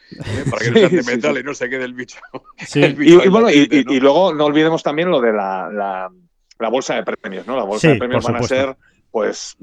[0.50, 2.18] para que no sea sentimental y no se quede el bicho.
[2.74, 6.11] y, bueno, y, luego no olvidemos también lo de la
[6.59, 7.57] la bolsa de premios, ¿no?
[7.57, 8.76] La bolsa de premios van a ser,
[9.11, 9.57] pues,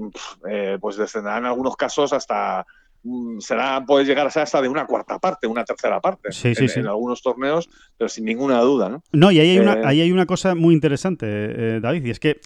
[0.49, 2.65] eh, pues descenderán en algunos casos hasta
[3.39, 6.67] será puede llegar a ser hasta de una cuarta parte, una tercera parte sí, sí,
[6.79, 9.03] en, algunos torneos, pero sin ninguna duda, ¿no?
[9.11, 12.09] No, y ahí hay, una, eh, ahí hay una cosa muy interesante, eh, David, y
[12.09, 12.39] es que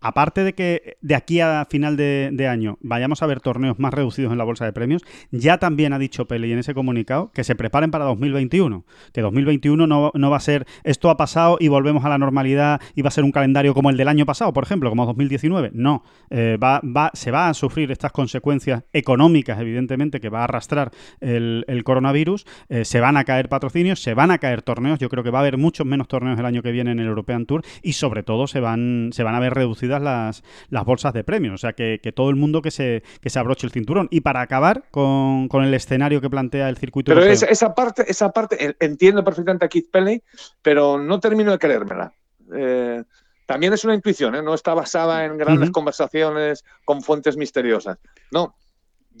[0.00, 4.30] aparte de que de aquí a final de, año vayamos a ver torneos más reducidos
[4.30, 7.54] en la bolsa de premios, ya también ha dicho Pele en ese comunicado que se
[7.56, 8.84] preparen para 2021.
[9.12, 12.80] Que 2021 no, no, va a ser esto ha pasado y volvemos a la normalidad
[12.94, 15.70] y va a ser un calendario como el del año pasado, por ejemplo, como 2019.
[15.74, 20.44] No, eh, va, va, se va a sufrir estas consecuencias económicas, evidentemente, que va a
[20.44, 22.46] arrastrar el, coronavirus.
[22.68, 24.98] Eh, se van a caer patrocinios, se van a caer torneos.
[24.98, 27.06] Yo creo que va a haber muchos menos torneos el año que viene en el
[27.06, 29.54] European Tour y sobre todo se van, se van a ver
[29.86, 31.54] reducidas las, las bolsas de premios.
[31.54, 34.08] O sea, que, todo el mundo que se, que se abroche el cinturón.
[34.10, 37.14] Y para acabar con, el escenario que plantea el circuito.
[37.14, 40.22] Pero esa, parte, esa parte, entiendo perfectamente a Keith Pelley,
[40.62, 42.12] pero no termino de creérmela.
[42.54, 43.02] Eh,
[43.46, 44.42] también es una intuición, ¿eh?
[44.42, 47.98] no está basada en grandes conversaciones con fuentes misteriosas.
[48.32, 48.56] No,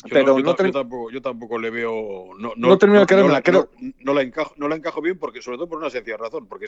[0.04, 2.30] yo, pero no, yo, tampoco, le veo.
[2.38, 3.28] No, no, termino de no,
[4.12, 6.46] la encajo, no la encajo bien, porque, sobre todo por una sencilla razón.
[6.46, 6.66] Porque,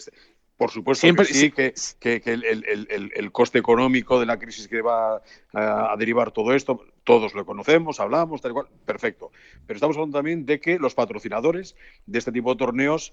[0.56, 4.66] por supuesto, Siempre, que sí, que, que, el, el, el, coste económico de la crisis
[4.68, 9.30] que va a, derivar todo esto, todos lo conocemos, hablamos, tal cual, perfecto.
[9.66, 13.12] Pero estamos hablando también de que los patrocinadores de este tipo de torneos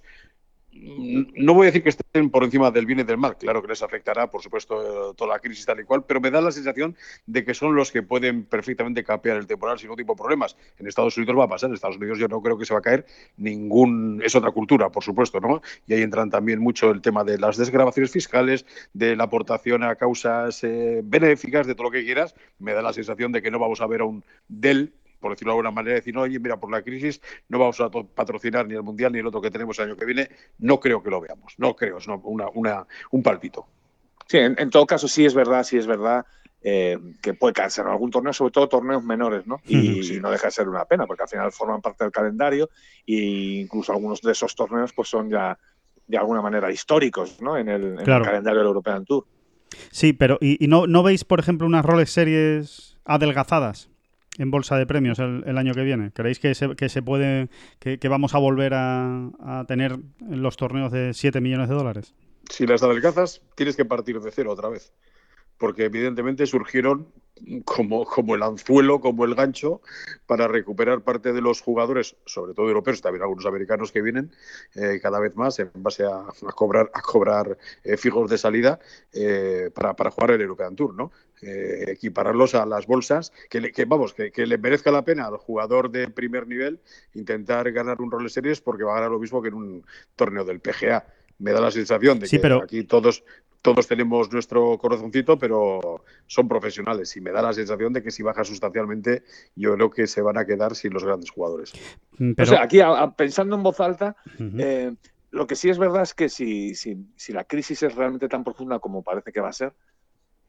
[0.76, 3.70] no voy a decir que estén por encima del bien y del mal, claro que
[3.70, 6.96] les afectará, por supuesto, toda la crisis tal y cual, pero me da la sensación
[7.26, 10.58] de que son los que pueden perfectamente capear el temporal sin ningún tipo de problemas.
[10.78, 12.80] En Estados Unidos va a pasar, en Estados Unidos yo no creo que se va
[12.80, 13.06] a caer
[13.38, 15.62] ningún, es otra cultura, por supuesto, ¿no?
[15.88, 19.96] Y ahí entran también mucho el tema de las desgrabaciones fiscales, de la aportación a
[19.96, 22.36] causas eh, benéficas, de todo lo que quieras.
[22.60, 25.54] Me da la sensación de que no vamos a ver a un Dell por decirlo
[25.54, 28.84] de alguna manera, decir, oye, mira, por la crisis no vamos a patrocinar ni el
[28.84, 30.30] Mundial ni el otro que tenemos el año que viene.
[30.60, 33.68] No creo que lo veamos, no creo, es una, una, un palpito.
[34.28, 36.26] Sí, en, todo caso sí es verdad, sí es verdad
[36.62, 39.62] eh, que puede caerse en algún torneo, sobre todo torneos menores, ¿no?
[39.68, 42.70] Y, no deja de ser una pena, porque al final forman parte del calendario
[43.06, 45.58] e incluso algunos de esos torneos pues son ya
[46.08, 47.58] de alguna manera históricos, ¿no?
[47.58, 49.26] En el, calendario del European Tour.
[49.92, 53.90] Sí, pero ¿y, no, no veis, por ejemplo, unas roles series adelgazadas?
[54.38, 56.12] En bolsa de premios el, año que viene?
[56.12, 61.14] ¿Creéis que se, que se puede, que, vamos a volver a, tener los torneos de
[61.14, 62.14] 7 millones de dólares?
[62.50, 64.94] Si las adelgazas, tienes que partir de cero otra vez.
[65.58, 67.08] Porque evidentemente surgieron
[67.66, 69.82] como, como el anzuelo, como el gancho,
[70.26, 74.32] para recuperar parte de los jugadores, sobre todo europeos, también algunos americanos que vienen
[74.76, 78.80] eh, cada vez más en base a, cobrar, a cobrar eh, fijos de salida
[79.14, 81.12] eh, para, para, jugar el European Tour, ¿no?
[81.42, 85.92] equipararlos a las bolsas, que, que vamos, que, que, le merezca la pena al jugador
[85.92, 86.80] de primer nivel
[87.14, 89.86] intentar ganar un rol de series porque va a ganar lo mismo que en un
[90.16, 91.06] torneo del PGA
[91.38, 93.24] me da la sensación de que aquí todos
[93.66, 98.22] todos tenemos nuestro corazoncito, pero son profesionales y me da la sensación de que si
[98.22, 99.24] baja sustancialmente,
[99.56, 101.74] yo creo que se van a quedar sin los grandes jugadores.
[102.20, 102.80] Mm, o sea, aquí
[103.18, 104.16] pensando en voz alta,
[104.60, 104.94] eh,
[105.32, 108.44] lo que sí es verdad es que si, si, si la crisis es realmente tan
[108.44, 109.74] profunda como parece que va a ser,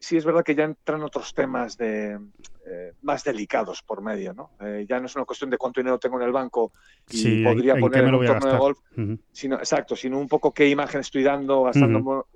[0.06, 2.16] sí es verdad que ya entran otros temas de,
[2.64, 4.50] eh, más delicados por medio, ¿no?
[4.60, 6.70] Eh, ya no es una cuestión de cuánto dinero tengo en el banco
[7.10, 8.78] y podría poner en un torneo de golf,
[9.32, 11.68] sino, exacto, sino un poco qué imagen estoy dando,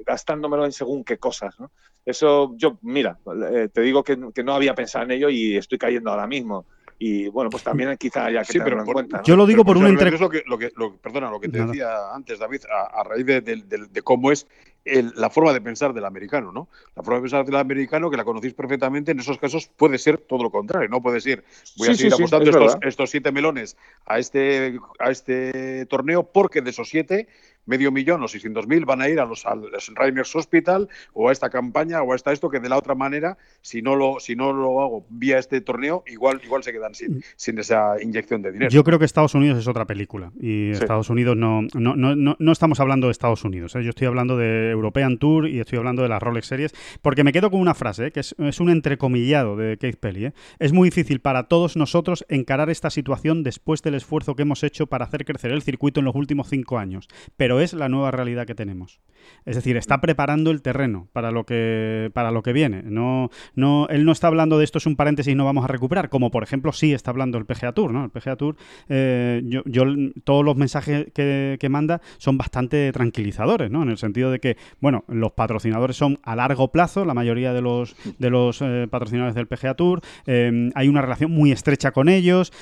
[0.05, 1.71] gastándomelo, en según qué cosas, ¿no?
[2.05, 3.19] Eso, yo, mira,
[3.53, 6.67] eh, te digo que, que, no había pensado en ello y estoy cayendo ahora mismo
[7.03, 9.23] y bueno, pues también quizá haya que tenerlo en cuenta.
[9.23, 10.11] Yo lo digo por un entre...
[10.11, 10.71] lo que, lo que,
[11.03, 14.47] perdona, lo que te decía antes, David, a, raíz de, cómo es
[14.85, 16.69] la forma de pensar del americano, ¿no?
[16.97, 20.19] La forma de pensar del americano, que la conocéis perfectamente, en esos casos puede ser
[20.19, 21.03] todo lo contrario, ¿no?
[21.03, 21.45] Puede ser,
[21.77, 26.71] voy a seguir apostando estos, estos, siete melones a este, a este torneo porque de
[26.71, 27.29] esos siete
[27.67, 29.63] medio millón o 600 mil van a ir a los, al
[29.95, 33.39] Rainers Hospital o a esta campaña o a esta esto que de la otra manera,
[33.63, 37.23] si no lo, si no lo hago vía este torneo, igual, igual se quedan sin,
[37.37, 38.71] sin esa inyección de dinero.
[38.71, 42.53] Yo creo que Estados Unidos es otra película y Estados Unidos no no, no, no,
[42.53, 43.83] estamos hablando de Estados Unidos, ¿eh?
[43.83, 47.33] yo estoy hablando de European Tour y estoy hablando de las Rolex Series, porque me
[47.33, 48.13] quedo con una frase, ¿eh?
[48.13, 50.27] que es, un entrecomillado de Keith Pelly.
[50.27, 50.33] ¿eh?
[50.59, 54.87] Es muy difícil para todos nosotros encarar esta situación después del esfuerzo que hemos hecho
[54.87, 58.47] para hacer crecer el circuito en los últimos cinco años, pero es la nueva realidad
[58.47, 59.01] que tenemos.
[59.45, 62.83] Es decir, está preparando el terreno para lo que, para lo que viene.
[62.83, 65.69] No, no, él no está hablando de esto es un paréntesis y no vamos a
[65.69, 67.93] recuperar, como por ejemplo sí está hablando el PGA Tour.
[67.93, 68.05] ¿no?
[68.05, 68.57] El PGA Tour,
[68.89, 69.85] eh, yo, yo,
[70.25, 73.85] todos los mensajes que, manda son bastante tranquilizadores, ¿no?
[73.85, 77.63] en el sentido de que, bueno, los patrocinadores son a largo plazo, la mayoría de
[77.63, 82.09] los, de los eh, patrocinadores del PGA Tour, eh, hay una relación muy estrecha con
[82.09, 82.53] ellos,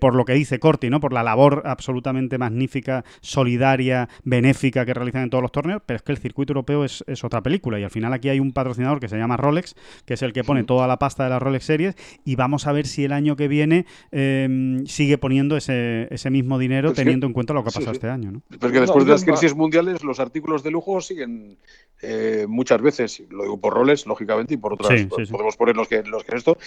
[0.00, 1.00] por lo que dice Corti, ¿no?
[1.00, 6.02] por la labor absolutamente magnífica, solidaria, benéfica que realizan en todos los torneos, pero es
[6.02, 9.08] que el circuito europeo es, otra película y al final aquí hay un patrocinador que
[9.08, 11.94] se llama Rolex, que es el que pone toda la pasta de las Rolex Series
[12.24, 16.58] y vamos a ver si el año que viene em, sigue poniendo ese, ese mismo
[16.58, 18.32] dinero teniendo en cuenta lo que ha pasado este año.
[18.32, 18.42] ¿no?
[18.58, 21.23] Porque después de las crisis mundiales los artículos de lujo siguen
[22.06, 26.02] eh, muchas veces, lo digo por roles, lógicamente, y por otras, podemos poner los que,
[26.02, 26.58] los que esto,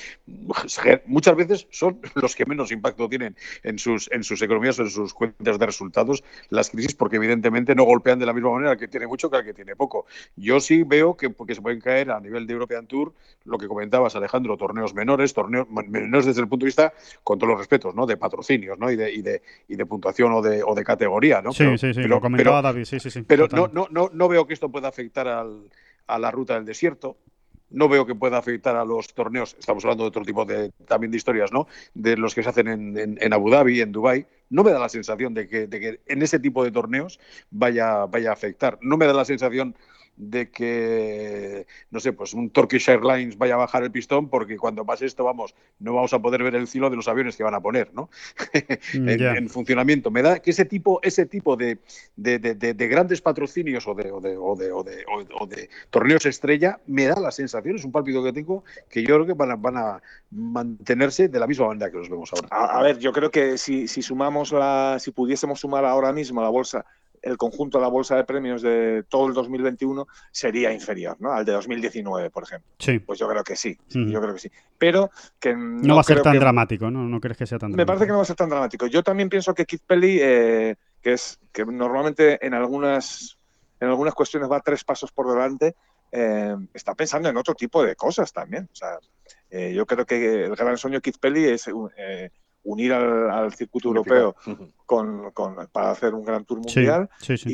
[1.05, 4.89] muchas veces son los que menos impacto tienen en sus, en sus economías o en
[4.89, 8.77] sus cuentas de resultados las crisis, porque evidentemente no golpean de la misma manera al
[8.77, 10.05] que tiene mucho que al que tiene poco.
[10.35, 13.13] Yo sí veo que, porque se pueden caer a nivel de European Tour,
[13.45, 16.93] lo que comentabas, Alejandro, torneos menores, torneos menores desde el punto de vista,
[17.23, 18.07] con todos los respetos, ¿no?
[18.07, 18.91] De patrocinios, ¿no?
[18.91, 21.53] Y de, y de, y de puntuación o de, o de categoría, ¿no?
[21.53, 23.21] Sí, sí, sí, lo comentaba David, sí, sí, sí.
[23.21, 25.69] Pero no, no, no, no veo que esto pueda afectar al,
[26.07, 27.17] a la ruta del desierto.
[27.69, 31.11] No veo que pueda afectar a los torneos, estamos hablando de otro tipo de, también
[31.11, 31.67] de historias, ¿no?
[31.93, 34.87] De los que se hacen en, en, Abu Dhabi, en Dubai no me da la
[34.87, 37.19] sensación de que, de que, en ese tipo de torneos
[37.51, 38.79] vaya, vaya a afectar.
[38.81, 39.75] No me da la sensación
[40.17, 44.83] de que, no sé, pues un Turkish Airlines vaya a bajar el pistón porque cuando
[44.85, 47.53] pase esto, vamos, no vamos a poder ver el cielo de los aviones que van
[47.53, 48.09] a poner, ¿no?
[48.93, 50.09] Mm, en, funcionamiento.
[50.09, 51.79] Me da que ese tipo, ese tipo de,
[52.15, 57.75] de, grandes patrocinios o de, o, o, o de, torneos estrella, me da la sensación,
[57.75, 60.01] es un pálpito que tengo, que yo creo que van a, van a
[60.31, 62.47] mantenerse de la misma manera que los vemos ahora.
[62.49, 66.49] A, ver, yo creo que si, si sumamos la, si pudiésemos sumar ahora mismo la
[66.49, 66.85] bolsa
[67.27, 71.31] el conjunto de la bolsa de premios de todo el 2021 sería inferior, ¿no?
[71.33, 72.71] Al de 2019, por ejemplo.
[72.79, 72.99] Sí.
[72.99, 74.51] Pues yo creo que sí, yo creo que sí.
[74.77, 75.09] Pero
[75.39, 77.03] que No, va a ser tan que- dramático, ¿no?
[77.03, 77.87] No crees que sea tan Me dramático.
[77.87, 78.87] parece que no va a ser tan dramático.
[78.87, 83.37] Yo también pienso que Keith Pelly, eh, que es que normalmente en algunas,
[83.79, 85.75] en algunas cuestiones va tres pasos por delante,
[86.11, 88.69] eh, está pensando en otro tipo de cosas también.
[88.71, 88.97] O sea,
[89.49, 92.31] eh, yo creo que el gran sueño de Keith Pelly es eh,
[92.63, 94.35] unir al, al circuito europeo
[94.87, 97.09] con, con- para hacer un gran tour mundial.
[97.19, 97.49] sí, sí.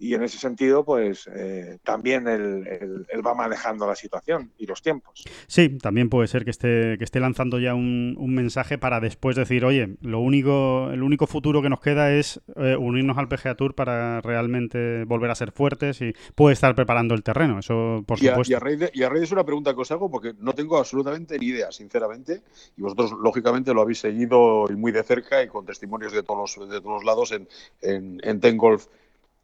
[0.00, 4.52] Y, y en ese sentido, pues eh, también él, él- él va manejando la situación
[4.58, 5.24] y los tiempos.
[5.48, 9.34] Sí, también puede ser que esté, que esté lanzando ya un, un mensaje para después
[9.36, 13.54] decir, oye, lo único, el único futuro que nos queda es eh, unirnos al PGA
[13.56, 18.22] Tour para realmente volver a ser fuertes y puede estar preparando el terreno, eso por
[18.22, 18.52] Y a, supuesto.
[18.52, 20.34] y a raíz de, y a raíz de eso una pregunta que os hago, porque
[20.38, 22.42] no tengo absolutamente ni idea, sinceramente,
[22.76, 26.38] y vosotros lógicamente lo habéis seguido y muy de cerca y con testimonios de todos
[26.40, 27.48] los, de todos lados en,
[27.82, 28.86] en, en Ten Golf.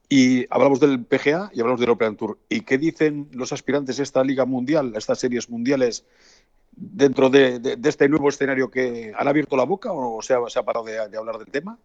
[0.08, 2.38] Y hablamos del PGA y hablamos del European Tour.
[2.48, 6.04] ¿Y qué dicen los aspirantes a esta liga mundial, a estas series mundiales,
[6.72, 10.38] dentro de, de- de este nuevo escenario que han abierto la boca o se ha,
[10.48, 11.78] se ha parado de, de hablar del tema?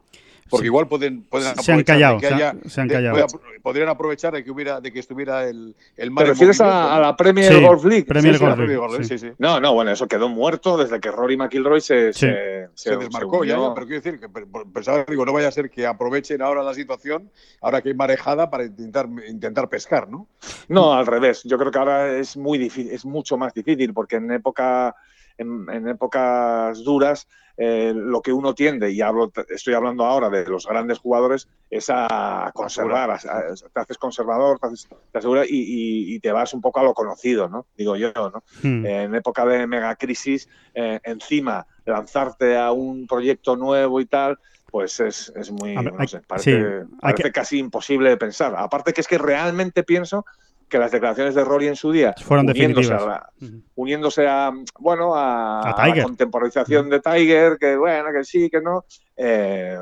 [0.51, 0.67] Porque Sí.
[0.67, 2.93] igual pueden, pueden Se han aprovechar de callado, que se han- haya- se han de-
[2.93, 3.13] callado.
[3.27, 6.59] pueda- podrían aprovechar de que hubiera de que estuviera el, el ¿Te mar en refieres
[6.61, 8.03] a, la Premier Sí, Golf League?
[8.05, 8.65] Premier Sí, Golf League.
[8.75, 9.17] Premier Golf sí.
[9.17, 9.31] Sí, sí.
[9.39, 12.27] No, no, bueno, eso quedó muerto desde que Rory McIlroy se, Sí.
[12.27, 15.51] se, Se desmarcó ya, pero quiero decir que pe- pe- pensaba, digo, no vaya a
[15.51, 17.29] ser que aprovechen ahora la situación,
[17.61, 20.27] ahora que hay marejada, para intentar, intentar pescar, ¿no?
[20.67, 21.43] No, al revés.
[21.45, 24.95] Yo creo que ahora es muy difícil, es mucho más difícil, porque en época,
[25.41, 27.27] en, en épocas duras,
[27.57, 31.87] eh, lo que uno tiende, y hablo, estoy hablando ahora de los grandes jugadores, es
[31.89, 36.31] a conservar, a- a- te haces conservador, te, haces- te aseguras y, y- y te
[36.31, 37.67] vas un poco a lo conocido, ¿no?
[37.75, 38.43] Digo yo, ¿no?
[38.63, 38.85] Hmm.
[38.85, 44.37] en época de megacrisis, eh, encima lanzarte a un proyecto nuevo y tal,
[44.71, 48.55] pues es, es muy, no sé, parece, hay parece que- casi imposible de pensar.
[48.57, 50.25] Aparte que es que realmente pienso
[50.71, 53.29] que las declaraciones de Rory en su día, Fueron uniéndose a,
[53.75, 58.61] uniéndose a, bueno, a, A a la contemporalización de Tiger, que bueno, que sí, que
[58.61, 58.85] no,
[59.17, 59.77] eh,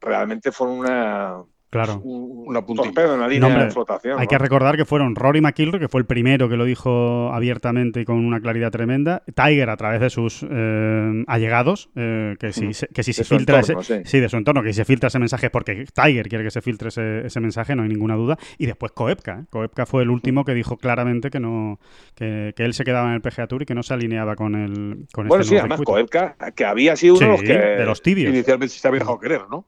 [0.00, 2.00] realmente fue una, Claro.
[2.02, 4.18] un, Una torpedo en la línea No, hombre, de flotación.
[4.18, 4.28] Hay ¿no?
[4.30, 8.04] que recordar que fueron Rory McIlroy, que fue el primero que lo dijo abiertamente y
[8.06, 9.22] con una claridad tremenda.
[9.34, 13.24] Tiger, a través de sus eh, allegados, eh, que si, se- que si se De
[13.26, 14.02] su filtra entorno, ese, sí.
[14.06, 16.50] sí, de su entorno, que si se filtra ese mensaje es porque Tiger quiere que
[16.50, 18.38] se filtre ese, ese mensaje, no hay ninguna duda.
[18.56, 19.40] Y después Koepka.
[19.40, 19.44] ¿eh?
[19.50, 21.78] Koepka fue el último que dijo claramente que no
[22.14, 24.54] que, que él se quedaba en el PGA Tour y que no se alineaba con
[24.54, 25.92] el con Bueno, este sí, nuevo además circuito.
[25.92, 27.52] Koepka, que había sido uno de los que...
[27.52, 28.30] de los tibios.
[28.32, 29.66] Inicialmente se había dejado querer, ¿no?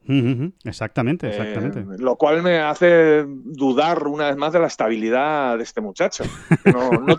[0.65, 1.90] Exactamente, Eh, exactamente.
[1.97, 6.23] Lo cual me hace dudar una vez más de la estabilidad de este muchacho.
[6.65, 7.17] No, no,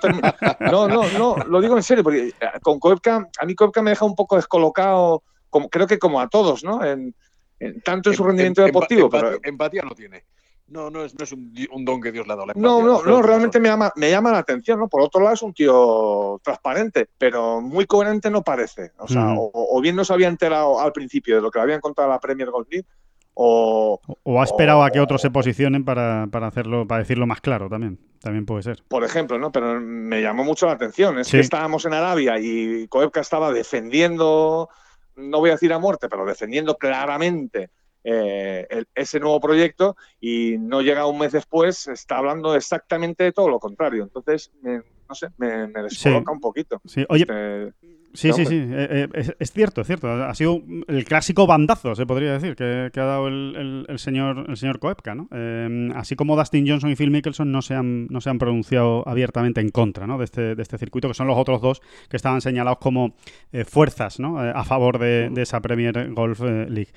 [0.70, 3.90] no, no, no, lo digo en serio, porque eh, con Koepka, a mí Koepka me
[3.90, 6.84] deja un poco descolocado, como, creo que como a todos, ¿no?
[6.84, 7.14] En,
[7.58, 9.38] en- tanto en su Em- rendimiento em- deportivo, empa- pero...
[9.42, 10.24] Empatía no tiene.
[10.68, 12.46] No, no es, no es un, don que Dios le ha dado.
[12.46, 14.88] la No, empatía, no, no, realmente me llama, me llama la atención, ¿no?
[14.88, 18.92] Por otro lado es un tío transparente, pero muy coherente no parece.
[18.98, 19.50] O sea, Ujú.
[19.52, 22.08] o, o bien no se había enterado al principio de lo que le habían contado
[22.08, 22.86] a la Premier Golf League,
[23.34, 24.00] o,
[24.40, 27.98] ha esperado a que otros se posicionen para, para hacerlo, para decirlo más claro también.
[28.20, 28.84] También puede ser.
[28.86, 29.50] por ejemplo, ¿no?
[29.50, 31.18] Pero me llamó mucho la atención.
[31.18, 31.38] Es Sí.
[31.38, 34.68] que estábamos en Arabia y Koepka estaba defendiendo,
[35.16, 37.70] no voy a decir a muerte, pero defendiendo claramente
[38.04, 43.30] eh, el- ese nuevo proyecto y no llega un mes después, está hablando exactamente de
[43.32, 44.02] todo lo contrario.
[44.02, 46.80] Entonces, me- no sé, me, me descoloca un poquito.
[46.84, 47.72] Sí, oye, Este-
[48.14, 48.46] sí, sí, hombre.
[48.46, 48.54] sí.
[48.72, 50.08] eh, eh, es, cierto, es cierto.
[50.10, 53.98] Ha sido el clásico bandazo, se podría decir, que, que ha dado el, el- el
[53.98, 55.28] señor el señor Koepka, ¿no?
[55.32, 59.06] Eh, así como Dustin Johnson y Phil Mickelson no se han, no se han pronunciado
[59.08, 60.18] abiertamente en contra ¿no?
[60.18, 63.14] de, este, de este circuito, que son los otros dos que estaban señalados como
[63.52, 64.38] eh, fuerzas ¿no?
[64.38, 66.88] A favor de, de esa Premier Golf League.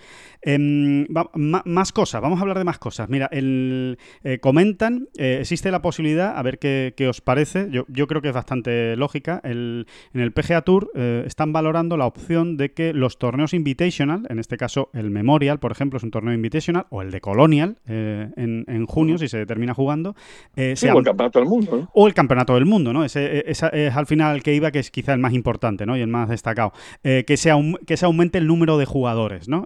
[0.41, 3.09] Em, va- ma- más cosas, vamos a hablar de más cosas.
[3.09, 3.97] Mira, el,
[4.41, 8.33] comentan, existe la posibilidad, a ver qué, qué os parece, yo, yo creo que es
[8.33, 13.17] bastante lógica, el, en el PGA Tour eh, están valorando la opción de que los
[13.19, 17.11] torneos Invitational, en este caso el Memorial, por ejemplo, es un torneo Invitational, o el
[17.11, 20.15] de Colonial, eh, en, en junio, si se termina jugando,
[20.55, 21.89] eh, Sí, sean- o el campeonato del mundo, ¿no?
[21.93, 23.03] o el campeonato del mundo, ¿no?
[23.05, 25.95] Ese, esa es al final el que iba, que es quizá el más importante, ¿no?
[25.97, 26.73] Y el más destacado.
[27.03, 27.51] Que, se
[27.85, 29.65] que se aumente el número de jugadores, ¿no?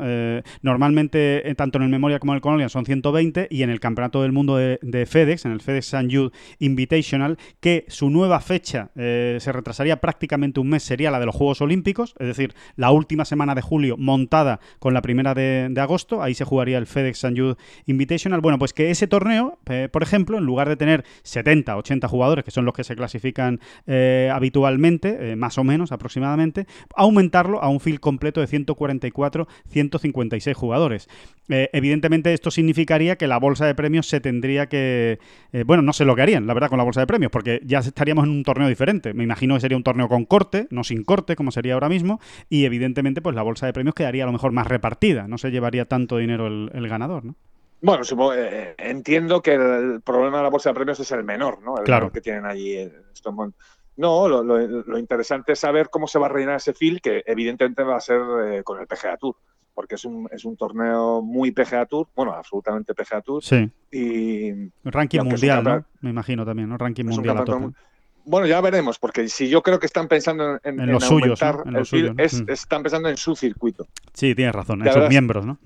[0.61, 4.21] Normalmente, tanto en el Memorial como en el Colonial, son 120 y en el campeonato
[4.21, 6.07] del mundo de, de FedEx, en el FedEx St.
[6.15, 11.35] Jude Invitational, que su nueva fecha se retrasaría prácticamente un mes, sería la de los
[11.35, 16.23] Juegos Olímpicos, es decir, la última semana de julio montada con la primera de, agosto,
[16.23, 17.39] ahí se jugaría el FedEx St.
[17.39, 18.41] Jude Invitational.
[18.41, 22.43] Bueno, pues que ese torneo, eh, por ejemplo, en lugar de tener 70, 80 jugadores,
[22.43, 26.65] que son los que se clasifican eh, habitualmente, más o menos aproximadamente,
[26.95, 31.07] aumentarlo a un field completo de 144, 156 jugadores.
[31.47, 35.19] evidentemente esto significaría que la bolsa de premios se tendría que...
[35.65, 37.79] bueno, no sé lo que harían, la verdad, con la bolsa de premios, porque ya
[37.79, 39.13] estaríamos en un torneo diferente.
[39.13, 42.19] Me imagino que sería un torneo con corte, no sin corte, como sería ahora mismo,
[42.49, 45.51] y evidentemente pues la bolsa de premios quedaría a lo mejor más repartida, no se
[45.51, 47.35] llevaría tanto dinero el, ganador, ¿no?
[47.81, 51.61] Bueno, supongo, eh, entiendo que el problema de la bolsa de premios es el menor,
[51.61, 51.77] ¿no?
[51.77, 52.11] El claro.
[52.11, 52.89] que tienen allí.
[53.95, 57.95] No, lo, interesante es saber cómo se va a rellenar ese fil, que evidentemente va
[57.95, 59.35] a ser eh, con el PGA Tour
[59.79, 63.41] porque es un, es un torneo muy PGA Tour, bueno, absolutamente PGA Tour.
[63.41, 63.71] Sí.
[63.89, 64.51] Y,
[64.83, 65.85] ranking mundial, ¿no?
[66.01, 66.77] Me imagino también, ¿no?
[66.77, 67.67] Ranking mundial a tope.
[68.29, 71.39] Bueno, ya veremos, porque si yo creo que están pensando en, en, los suyos,
[72.17, 72.49] es, mm.
[72.51, 73.87] están pensando en su circuito.
[74.13, 75.57] Sí, tienes razón, en sus miembros, ¿no?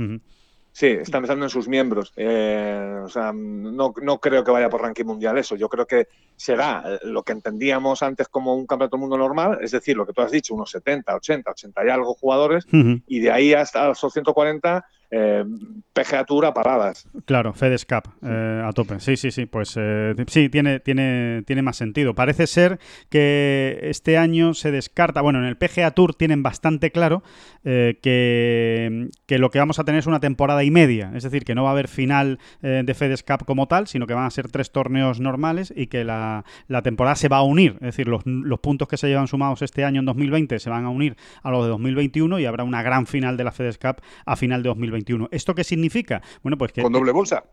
[0.72, 2.14] Sí, están pensando en sus miembros.
[2.16, 5.58] Eh, o sea, no, no, creo que vaya por ranking mundial eso.
[5.58, 6.08] Yo creo que
[6.44, 10.14] será lo que entendíamos antes como un campeonato del mundo normal, es decir, lo que
[10.14, 12.66] tú has dicho, unos 70, 80, 80 y algo jugadores,
[13.08, 14.86] y de ahí hasta los 140
[15.16, 15.46] eh,
[15.94, 17.08] PGA Tour a paradas.
[17.26, 19.00] Claro, FedEx Cup eh, a tope.
[19.00, 19.46] Sí, sí, sí.
[19.46, 22.16] Pues eh, sí, tiene, tiene, tiene más sentido.
[22.16, 22.80] Parece ser
[23.10, 25.22] que este año se descarta.
[25.22, 27.22] Bueno, en el PGA Tour tienen bastante claro
[27.64, 31.12] eh, que, que, lo que vamos a tener es una temporada y media.
[31.14, 34.14] Es decir, que no va a haber final de FedEx Cup como tal, sino que
[34.14, 36.33] van a ser tres torneos normales y que la,
[36.68, 37.74] la temporada se va a unir.
[37.76, 40.86] Es decir, los, los puntos que se llevan sumados este año en 2020 se van
[40.86, 44.02] a unir a los de 2021 y habrá una gran final de la FedEx Cup
[44.26, 45.30] a final de 2021.
[45.32, 46.22] ¿Esto qué significa?
[46.42, 46.82] Bueno, pues que...
[46.82, 47.44] Con doble bolsa.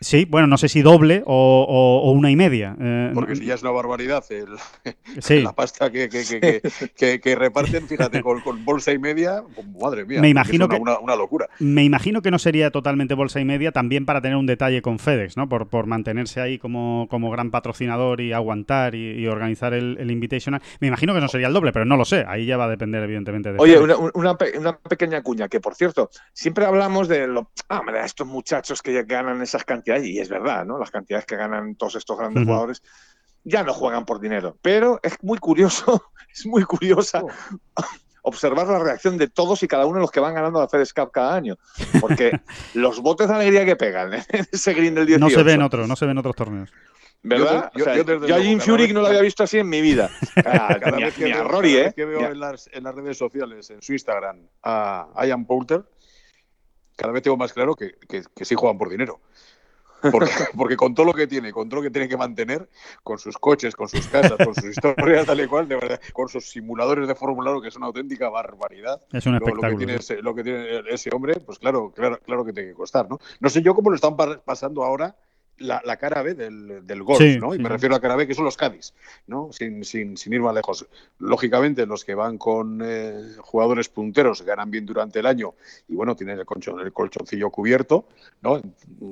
[0.00, 2.76] Sí, bueno, no sé si doble o, una y media.
[2.80, 4.24] Eh, Porque si ya es una barbaridad
[5.30, 10.68] la pasta que, que, reparten, fíjate, con, bolsa y media, pues, madre mía, me imagino
[10.70, 11.48] es una, locura.
[11.58, 14.98] Me imagino que no sería totalmente bolsa y media también para tener un detalle con
[14.98, 15.48] FedEx, ¿no?
[15.48, 20.62] Por, por mantenerse ahí como, como gran patrocinador y aguantar y, organizar el, el, Invitational.
[20.80, 22.24] Me imagino que no sería el doble, pero no lo sé.
[22.28, 24.36] Ahí ya va a depender, evidentemente, de Oye, una, una,
[24.78, 29.64] pequeña cuña, que por cierto, siempre hablamos de lo, ah, estos muchachos que ganan esas
[29.64, 30.78] cantidades y es verdad, ¿no?
[30.78, 32.82] Las cantidades que ganan todos estos grandes jugadores
[33.44, 34.56] ya no juegan por dinero.
[34.62, 37.30] Pero es muy curioso, es muy curiosa oh.
[38.22, 40.92] observar la reacción de todos y cada uno de los que van ganando la FedEx
[40.94, 41.56] Cup cada año.
[42.00, 42.40] Porque
[42.74, 45.20] los botes de alegría que pegan en ese green del 18.
[45.20, 46.70] No se ven otros, no se ven otros torneos.
[47.26, 47.72] ¿Verdad?
[47.74, 47.86] Yo,
[48.34, 50.10] a Jim Furyk no lo había visto así en mi vida.
[50.34, 51.92] Cada, vez que, veo, Rory, ¿eh?
[51.96, 55.84] que veo en las, en las, redes sociales, en su Instagram, a Ian Poulter,
[56.96, 59.20] cada vez tengo más claro que, que, sí juegan por dinero.
[60.10, 62.68] Porque, porque, con todo lo que tiene, con todo lo que tiene que mantener,
[63.02, 66.28] con sus coches, con sus casas, con sus historias, tal y cual, de verdad, con
[66.28, 69.00] sus simuladores de Fórmula 1, que es una auténtica barbaridad.
[69.12, 69.70] Es un espectáculo.
[69.70, 72.70] Lo que, tiene ese, lo que tiene ese hombre, pues claro, claro, claro que tiene
[72.70, 73.18] que costar, ¿no?
[73.40, 75.16] No sé yo cómo lo están pasando ahora
[75.58, 77.54] la, cara B del, del golf, ¿no?
[77.54, 78.92] Y me refiero a cara B, que son los Cádiz,
[79.26, 79.50] ¿no?
[79.52, 80.86] Sin, sin, sin, ir más lejos.
[81.18, 85.54] Lógicamente, los que van con eh, jugadores punteros ganan bien durante el año
[85.88, 88.06] y, bueno, tienen el, colchón, el colchoncillo cubierto,
[88.42, 88.60] ¿no?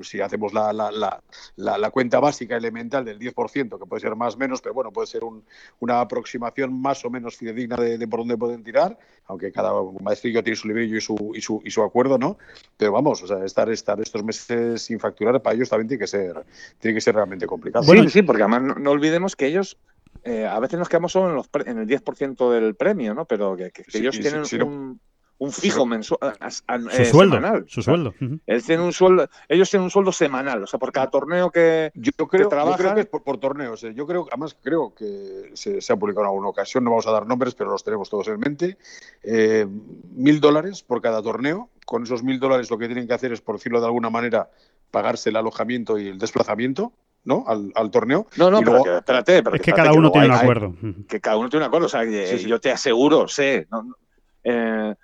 [0.02, 4.34] Si hacemos la, la, la, la, cuenta básica elemental del 10%, que puede ser más
[4.34, 5.44] o menos, pero bueno, puede ser un,
[5.80, 10.56] una aproximación más o menos fidedigna de, por dónde pueden tirar, aunque cada maestrillo tiene
[10.56, 12.36] su librillo y su, y su, y su acuerdo, ¿no?
[12.76, 16.06] Pero vamos, o sea, estar, estar estos meses sin facturar para ellos también tiene que
[16.06, 16.31] ser
[16.78, 17.84] tiene que ser realmente complicado.
[17.84, 19.78] Sí, sí, porque además no, olvidemos que ellos
[20.24, 23.24] eh, a veces nos quedamos solo en, los en el 10% del premio, ¿no?
[23.24, 25.00] Pero que, ellos tienen un,
[25.42, 26.36] un fijo mensual,
[26.88, 27.64] su sueldo, semanal.
[27.66, 28.14] Su sueldo.
[28.20, 29.28] un sueldo.
[29.48, 32.76] Ellos tienen un sueldo semanal, o sea, por cada torneo que, yo creo, que Yo
[32.76, 33.82] creo que es por, torneos.
[33.82, 33.92] Eh.
[33.92, 37.26] Yo creo, además creo que se, ha publicado en alguna ocasión, no vamos a dar
[37.26, 38.78] nombres, pero los tenemos todos en mente.
[39.24, 39.66] Eh,
[40.14, 41.70] mil dólares por cada torneo.
[41.84, 44.48] Con esos mil dólares lo que tienen que hacer es, por decirlo de alguna manera,
[44.92, 46.92] pagarse el alojamiento y el desplazamiento.
[47.24, 47.44] ¿no?
[47.46, 48.26] Al, torneo.
[48.36, 50.74] No, no, pero espérate, Es que cada uno tiene un acuerdo.
[51.08, 51.86] Que cada uno tiene un acuerdo.
[51.86, 53.96] O sea, yo te aseguro, sé, no,
[54.42, 54.94] eh,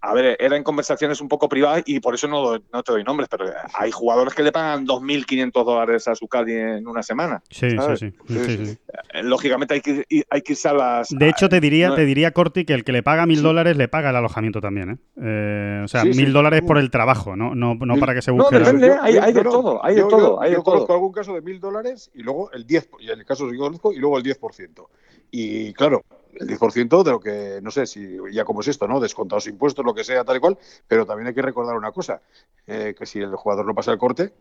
[0.00, 3.02] a ver, era en conversaciones un poco privadas y por eso no, no te doy
[3.02, 7.42] nombres, pero hay jugadores que le pagan 2.500 dólares a su Cali en una semana.
[7.50, 11.08] Sí, sí, sí, eh, Lógicamente hay que, hay que irse a las...
[11.10, 13.88] De hecho, te diría, te diría Corti, que el que le paga 1.000 dólares le
[13.88, 14.90] paga el alojamiento también.
[14.90, 14.96] ¿eh?
[15.20, 18.58] eh o sea, 1.000 dólares por el trabajo, no, no, no para que se busque...
[18.58, 20.40] No, depende, hay, hay, de todo, hay de todo.
[20.40, 23.24] Hay yo, conozco algún caso de 1.000 dólares y luego el 10%, y en el
[23.24, 24.86] caso yo conozco, y luego el 10%.
[25.30, 26.04] Y claro,
[26.34, 29.00] el 10% de lo que, no sé si ya como es esto, ¿no?
[29.00, 32.20] Descontados impuestos, lo que sea, tal y cual, pero también hay que recordar una cosa,
[32.66, 34.32] eh, que si el jugador no pasa el corte,